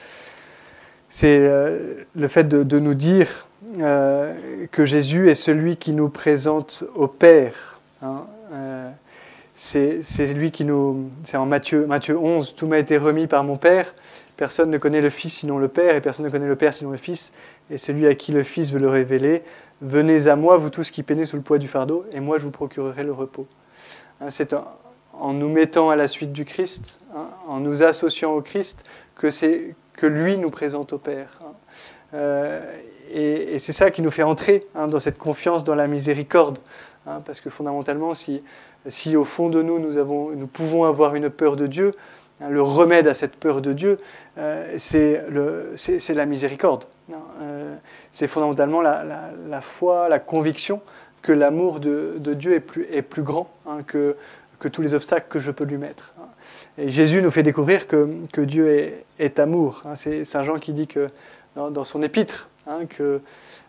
c'est 1.10 1.38
le 1.38 2.28
fait 2.28 2.48
de, 2.48 2.78
nous 2.78 2.94
dire 2.94 3.46
que 3.76 4.84
Jésus 4.84 5.30
est 5.30 5.34
celui 5.34 5.76
qui 5.76 5.92
nous 5.92 6.08
présente 6.08 6.84
au 6.94 7.08
Père. 7.08 7.80
Hein, 8.02 8.24
c'est 9.54 10.32
lui 10.34 10.50
qui 10.50 10.64
nous. 10.64 11.10
C'est 11.24 11.36
en 11.36 11.44
Matthieu, 11.44 11.86
Matthieu 11.86 12.16
11, 12.16 12.54
tout 12.54 12.66
m'a 12.66 12.78
été 12.78 12.96
remis 12.96 13.26
par 13.26 13.44
mon 13.44 13.56
Père. 13.56 13.94
Personne 14.36 14.70
ne 14.70 14.78
connaît 14.78 15.02
le 15.02 15.10
Fils 15.10 15.34
sinon 15.34 15.58
le 15.58 15.68
Père, 15.68 15.94
et 15.94 16.00
personne 16.00 16.24
ne 16.24 16.30
connaît 16.30 16.48
le 16.48 16.56
Père 16.56 16.72
sinon 16.72 16.90
le 16.90 16.96
Fils, 16.96 17.30
et 17.70 17.76
celui 17.76 18.06
à 18.06 18.14
qui 18.14 18.32
le 18.32 18.42
Fils 18.42 18.72
veut 18.72 18.78
le 18.78 18.88
révéler. 18.88 19.42
Venez 19.82 20.28
à 20.28 20.36
moi, 20.36 20.56
vous 20.56 20.70
tous 20.70 20.90
qui 20.90 21.02
peinez 21.02 21.26
sous 21.26 21.36
le 21.36 21.42
poids 21.42 21.58
du 21.58 21.68
fardeau, 21.68 22.06
et 22.12 22.20
moi 22.20 22.38
je 22.38 22.44
vous 22.44 22.50
procurerai 22.50 23.04
le 23.04 23.12
repos. 23.12 23.46
Hein, 24.22 24.30
c'est 24.30 24.54
en 25.12 25.32
nous 25.34 25.50
mettant 25.50 25.90
à 25.90 25.96
la 25.96 26.08
suite 26.08 26.32
du 26.32 26.46
Christ, 26.46 26.98
hein, 27.14 27.28
en 27.46 27.60
nous 27.60 27.82
associant 27.82 28.32
au 28.32 28.40
Christ, 28.40 28.84
que 29.14 29.30
c'est 29.30 29.74
que 30.00 30.06
lui 30.06 30.38
nous 30.38 30.48
présente 30.48 30.94
au 30.94 30.98
Père. 30.98 31.38
Hein. 31.42 31.52
Euh, 32.14 32.60
et, 33.12 33.58
c'est 33.58 33.72
ça 33.72 33.90
qui 33.90 34.00
nous 34.00 34.10
fait 34.10 34.22
entrer 34.22 34.66
dans 34.74 34.98
cette 34.98 35.18
confiance 35.18 35.62
dans 35.62 35.74
la 35.74 35.86
miséricorde. 35.86 36.58
parce 37.04 37.40
que 37.40 37.50
fondamentalement, 37.50 38.14
si, 38.14 38.42
si 38.88 39.14
au 39.14 39.24
fond 39.24 39.50
de 39.50 39.60
nous, 39.60 39.78
nous, 39.78 39.98
avons, 39.98 40.30
nous 40.30 40.46
pouvons 40.46 40.84
avoir 40.84 41.14
une 41.16 41.28
peur 41.28 41.56
de 41.56 41.66
Dieu, 41.66 41.92
hein, 42.40 42.48
le 42.48 42.62
remède 42.62 43.08
à 43.08 43.14
cette 43.14 43.36
peur 43.36 43.60
de 43.60 43.74
Dieu, 43.74 43.98
euh, 44.38 44.74
c'est 44.78 46.14
la 46.14 46.26
miséricorde. 46.26 46.84
Hein, 47.12 47.16
euh, 47.42 47.76
c'est 48.10 48.26
fondamentalement 48.26 48.80
la, 48.80 49.04
la, 49.48 49.60
foi, 49.60 50.08
la 50.08 50.18
conviction 50.18 50.80
que 51.20 51.32
l'amour 51.32 51.78
de, 51.78 52.14
de, 52.16 52.32
Dieu 52.32 52.54
est 52.54 52.60
plus, 52.60 52.86
est 52.90 53.02
plus 53.02 53.22
grand 53.22 53.50
hein, 53.66 53.80
que, 53.86 54.16
que, 54.60 54.68
tous 54.68 54.80
les 54.80 54.94
obstacles 54.94 55.26
que 55.28 55.40
je 55.40 55.50
peux 55.50 55.64
lui 55.64 55.76
mettre. 55.76 56.14
Jésus 56.78 57.22
nous 57.22 57.30
fait 57.30 57.42
découvrir 57.42 57.86
que, 57.86 58.08
que 58.32 58.40
Dieu 58.40 59.02
est, 59.18 59.38
amour. 59.38 59.82
C'est 59.94 60.24
Saint 60.24 60.44
Jean 60.44 60.58
qui 60.58 60.72
dit 60.72 60.86
que 60.86 61.08
dans, 61.56 61.84
son 61.84 62.02
épître 62.02 62.48
que 62.88 63.20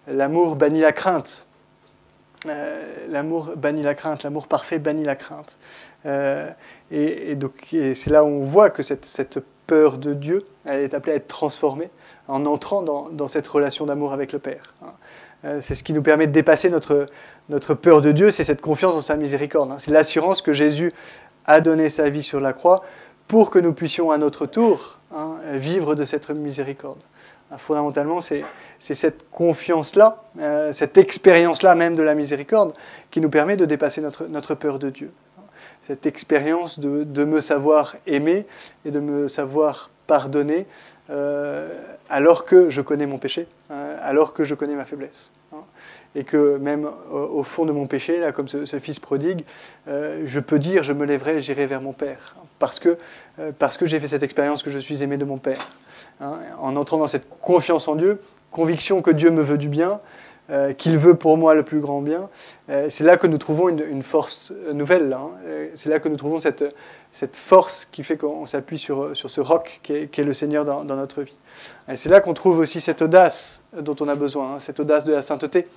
l'amour 0.07 0.55
bannit 0.55 0.81
la 0.81 0.91
crainte. 0.91 1.45
Euh, 2.47 2.83
l'amour 3.09 3.51
bannit 3.55 3.83
la 3.83 3.93
crainte, 3.93 4.23
l'amour 4.23 4.47
parfait 4.47 4.79
bannit 4.79 5.03
la 5.03 5.15
crainte. 5.15 5.57
Euh, 6.05 6.49
et, 6.91 7.35
donc 7.35 7.53
c'est 7.71 8.09
là 8.09 8.23
où 8.23 8.27
on 8.27 8.39
voit 8.41 8.69
que 8.69 8.83
cette, 8.83 9.05
cette, 9.05 9.39
peur 9.67 9.97
de 9.97 10.13
Dieu, 10.13 10.43
elle 10.65 10.81
est 10.81 10.93
appelée 10.93 11.13
à 11.13 11.15
être 11.15 11.29
transformée 11.29 11.89
en 12.27 12.45
entrant 12.45 12.81
dans, 12.81 13.27
cette 13.29 13.47
relation 13.47 13.85
d'amour 13.85 14.11
avec 14.11 14.33
le 14.33 14.39
Père. 14.39 14.73
Hein. 14.83 14.91
Euh, 15.45 15.61
c'est 15.61 15.75
ce 15.75 15.83
qui 15.83 15.93
nous 15.93 16.01
permet 16.01 16.27
de 16.27 16.33
dépasser 16.33 16.69
notre, 16.69 17.05
notre 17.47 17.73
peur 17.73 18.01
de 18.01 18.11
Dieu, 18.11 18.31
c'est 18.31 18.43
cette 18.43 18.59
confiance 18.59 18.93
en 18.93 19.01
sa 19.01 19.15
miséricorde. 19.15 19.71
Hein. 19.71 19.77
C'est 19.79 19.91
l'assurance 19.91 20.41
que 20.41 20.51
Jésus 20.51 20.91
a 21.45 21.61
donné 21.61 21.89
sa 21.89 22.09
vie 22.09 22.23
sur 22.23 22.39
la 22.39 22.53
croix 22.53 22.83
pour 23.27 23.49
que 23.49 23.59
nous 23.59 23.73
puissions 23.73 24.11
à 24.11 24.17
notre 24.17 24.45
tour 24.45 24.99
hein, 25.15 25.35
vivre 25.53 25.95
de 25.95 26.05
cette 26.05 26.29
miséricorde. 26.29 26.99
Fondamentalement, 27.57 28.21
c'est 28.21 28.43
cette 28.79 29.29
confiance-là, 29.29 30.23
euh, 30.39 30.71
cette 30.71 30.97
expérience-là 30.97 31.75
même 31.75 31.95
de 31.95 32.03
la 32.03 32.15
miséricorde 32.15 32.73
qui 33.09 33.19
nous 33.19 33.29
permet 33.29 33.57
de 33.57 33.65
dépasser 33.65 33.99
notre, 33.99 34.25
notre 34.27 34.55
peur 34.55 34.79
de 34.79 34.89
Dieu. 34.89 35.11
Cette 35.83 36.05
expérience 36.05 36.79
de, 36.79 37.03
de, 37.03 37.23
me 37.25 37.41
savoir 37.41 37.95
aimer 38.07 38.45
et 38.85 38.91
de 38.91 38.99
me 39.01 39.27
savoir 39.27 39.89
pardonner 40.07 40.65
euh, 41.09 41.67
alors 42.09 42.45
que 42.45 42.69
je 42.69 42.81
connais 42.81 43.05
mon 43.05 43.17
péché, 43.17 43.47
hein, 43.69 43.95
alors 44.01 44.33
que 44.33 44.45
je 44.45 44.55
connais 44.55 44.75
ma 44.75 44.85
faiblesse. 44.85 45.31
Hein. 45.53 45.63
Et 46.15 46.23
que 46.23 46.57
même 46.57 46.89
au, 47.11 47.43
fond 47.43 47.65
de 47.65 47.71
mon 47.71 47.87
péché, 47.87 48.19
là, 48.19 48.31
comme 48.31 48.47
ce, 48.47 48.79
fils 48.79 48.99
prodigue, 48.99 49.45
euh, 49.87 50.23
je 50.25 50.39
peux 50.39 50.59
dire, 50.59 50.83
je 50.83 50.93
me 50.93 51.05
lèverai 51.05 51.37
et 51.37 51.41
j'irai 51.41 51.65
vers 51.65 51.81
mon 51.81 51.93
Père, 51.93 52.35
parce 52.59 52.79
que, 52.79 52.97
parce 53.59 53.77
que 53.77 53.85
j'ai 53.85 53.99
fait 53.99 54.09
cette 54.09 54.23
expérience 54.23 54.63
que 54.63 54.71
je 54.71 54.79
suis 54.79 55.03
aimé 55.03 55.17
de 55.17 55.25
mon 55.25 55.37
Père. 55.37 55.69
Hein, 56.19 56.37
en 56.59 56.75
entrant 56.75 56.97
dans 56.97 57.07
cette 57.07 57.27
confiance 57.39 57.87
en 57.87 57.95
Dieu, 57.95 58.21
conviction 58.51 59.01
que 59.01 59.11
Dieu 59.11 59.31
me 59.31 59.41
veut 59.41 59.57
du 59.57 59.69
bien, 59.69 59.99
euh, 60.51 60.73
qu'il 60.73 60.97
veut 60.97 61.15
pour 61.15 61.37
moi 61.37 61.53
le 61.55 61.63
plus 61.63 61.79
grand 61.79 62.01
bien. 62.01 62.29
Euh, 62.69 62.87
c'est 62.89 63.03
là 63.03 63.15
que 63.15 63.25
nous 63.25 63.37
trouvons 63.37 63.69
une, 63.69 64.03
force 64.03 64.51
nouvelle. 64.73 65.13
Hein. 65.13 65.29
Euh, 65.45 65.69
c'est 65.75 65.89
là 65.89 65.99
que 65.99 66.09
nous 66.09 66.17
trouvons 66.17 66.39
cette, 66.39 66.65
cette 67.13 67.37
force 67.37 67.87
qui 67.91 68.03
fait 68.03 68.17
qu'on 68.17 68.45
s'appuie 68.45 68.77
sur, 68.77 69.15
sur 69.15 69.29
ce 69.29 69.39
roc 69.39 69.79
qui 69.81 69.93
est, 69.93 70.17
le 70.17 70.33
Seigneur 70.33 70.65
dans, 70.65 70.83
notre 70.83 71.21
vie. 71.21 71.37
Et 71.87 71.95
c'est 71.95 72.09
là 72.09 72.19
qu'on 72.19 72.33
trouve 72.33 72.59
aussi 72.59 72.81
cette 72.81 73.01
audace 73.01 73.63
dont 73.79 73.95
on 74.01 74.07
a 74.09 74.15
besoin, 74.15 74.55
hein, 74.55 74.59
cette 74.59 74.79
audace 74.79 75.05
de 75.05 75.13
la 75.13 75.21
sainteté. 75.21 75.67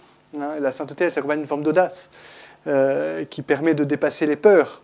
La 0.61 0.73
sainteté, 0.73 1.05
elle 1.05 1.13
s'accompagne 1.13 1.39
d'une 1.39 1.49
forme 1.49 1.63
d'audace 1.63 2.11
qui 3.31 3.43
permet 3.43 3.75
de 3.75 3.85
dépasser 3.85 4.27
les 4.27 4.37
peurs. 4.37 4.83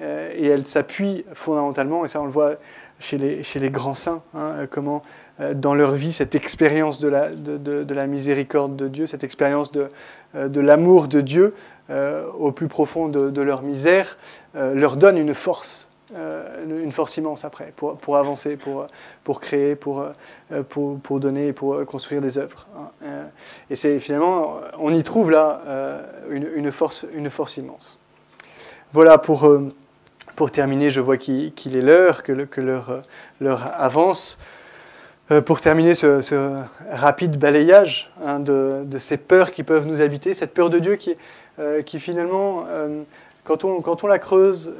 et 0.00 0.46
elle 0.46 0.64
s'appuie 0.64 1.24
fondamentalement, 1.34 2.04
et 2.04 2.08
ça 2.08 2.20
on 2.20 2.24
le 2.24 2.30
voit 2.30 2.56
chez 3.00 3.18
les, 3.18 3.70
grands 3.70 3.94
saints, 3.94 4.22
hein, 4.34 4.52
euh, 4.56 4.66
comment 4.68 5.02
euh, 5.40 5.54
dans 5.54 5.74
leur 5.74 5.92
vie 5.92 6.12
cette 6.12 6.34
expérience 6.34 7.00
de 7.00 7.08
la, 7.08 7.30
de, 7.30 7.56
de, 7.56 7.94
la, 7.94 8.06
miséricorde 8.06 8.76
de 8.76 8.88
Dieu, 8.88 9.06
cette 9.06 9.24
expérience 9.24 9.70
euh, 9.76 10.48
de 10.48 10.60
l'amour 10.60 11.08
de 11.08 11.20
Dieu 11.20 11.54
au 12.38 12.52
plus 12.52 12.68
profond 12.68 13.08
de, 13.08 13.40
leur 13.40 13.62
misère, 13.62 14.18
leur 14.54 14.98
donne 14.98 15.16
une 15.16 15.32
force, 15.32 15.87
une 16.14 16.92
force 16.92 17.16
immense 17.16 17.44
après, 17.44 17.72
pour, 17.76 17.96
pour 17.98 18.16
avancer, 18.16 18.56
pour, 18.56 18.86
pour 19.24 19.40
créer, 19.40 19.74
pour, 19.74 20.06
pour, 20.68 20.98
pour, 21.00 21.20
donner, 21.20 21.52
pour 21.52 21.84
construire 21.84 22.20
des 22.20 22.38
œuvres. 22.38 22.66
Hein. 22.76 23.26
Et 23.68 23.76
c'est 23.76 23.98
finalement, 23.98 24.60
on 24.78 24.94
y 24.94 25.02
trouve 25.02 25.30
là 25.30 25.60
une, 26.30 26.72
force, 26.72 27.04
une 27.12 27.30
force 27.30 27.56
immense. 27.56 27.98
Voilà 28.92 29.18
pour 29.18 29.48
pour 30.38 30.52
terminer, 30.52 30.88
je 30.88 31.00
vois 31.00 31.16
qu'il 31.16 31.76
est 31.76 31.80
l'heure, 31.80 32.22
que, 32.22 32.32
l'heure 32.60 33.74
avance. 33.76 34.38
Euh, 35.30 35.42
pour 35.42 35.60
terminer 35.60 35.94
ce, 35.94 36.62
rapide 36.90 37.38
balayage 37.38 38.10
hein, 38.24 38.40
de, 38.40 38.86
ces 38.98 39.18
peurs 39.18 39.50
qui 39.50 39.62
peuvent 39.62 39.86
nous 39.86 40.00
habiter, 40.00 40.32
cette 40.32 40.54
peur 40.54 40.70
de 40.70 40.78
Dieu 40.78 40.96
qui, 40.96 41.16
euh, 41.58 41.82
qui 41.82 42.00
finalement, 42.00 42.64
euh, 42.68 43.02
quand, 43.48 43.64
on, 44.04 44.06
la 44.06 44.18
creuse, 44.18 44.72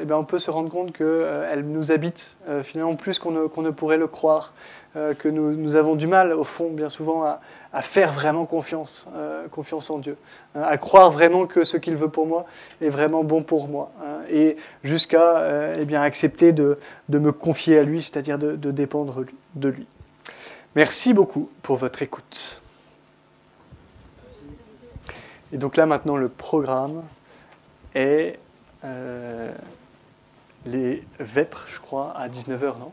eh 0.00 0.04
bien 0.04 0.16
on 0.16 0.24
peut 0.24 0.38
se 0.38 0.50
rendre 0.50 0.68
compte 0.68 0.92
qu'elle 0.92 1.64
nous 1.64 1.92
habite 1.92 2.36
finalement 2.64 2.96
plus 2.96 3.18
qu'on 3.18 3.30
ne, 3.30 3.62
ne, 3.62 3.70
pourrait 3.70 3.96
le 3.96 4.08
croire, 4.08 4.52
que 4.94 5.28
nous, 5.28 5.52
nous, 5.52 5.76
avons 5.76 5.94
du 5.94 6.08
mal, 6.08 6.32
au 6.32 6.44
fond, 6.44 6.70
bien 6.70 6.88
souvent, 6.88 7.22
à, 7.24 7.40
à 7.72 7.82
faire 7.82 8.12
vraiment 8.12 8.46
confiance, 8.46 9.06
euh, 9.14 9.46
confiance 9.48 9.90
en 9.90 9.98
Dieu, 9.98 10.16
à 10.54 10.78
croire 10.78 11.10
vraiment 11.10 11.46
que 11.46 11.64
ce 11.64 11.76
qu'il 11.76 11.96
veut 11.96 12.08
pour 12.08 12.26
moi 12.26 12.46
est 12.80 12.88
vraiment 12.88 13.24
bon 13.24 13.42
pour 13.42 13.68
moi, 13.68 13.92
hein, 14.02 14.22
et 14.30 14.56
jusqu'à 14.84 15.38
euh, 15.38 15.84
eh 15.88 15.96
accepter 15.96 16.52
de, 16.52 16.78
me 17.08 17.30
confier 17.32 17.78
à 17.78 17.82
lui, 17.82 18.02
c'est-à-dire 18.02 18.38
de, 18.38 18.56
de, 18.56 18.70
dépendre 18.70 19.24
de 19.54 19.68
lui. 19.68 19.86
Merci 20.76 21.12
beaucoup 21.12 21.50
pour 21.62 21.76
votre 21.76 22.02
écoute. 22.02 22.62
Et 25.52 25.56
donc 25.56 25.76
là 25.76 25.86
maintenant 25.86 26.16
le 26.16 26.28
programme 26.28 27.02
est 27.98 28.38
euh, 28.84 29.52
les 30.66 31.02
vêpres, 31.18 31.66
je 31.68 31.80
crois, 31.80 32.12
à 32.16 32.28
19h, 32.28 32.78
non? 32.78 32.92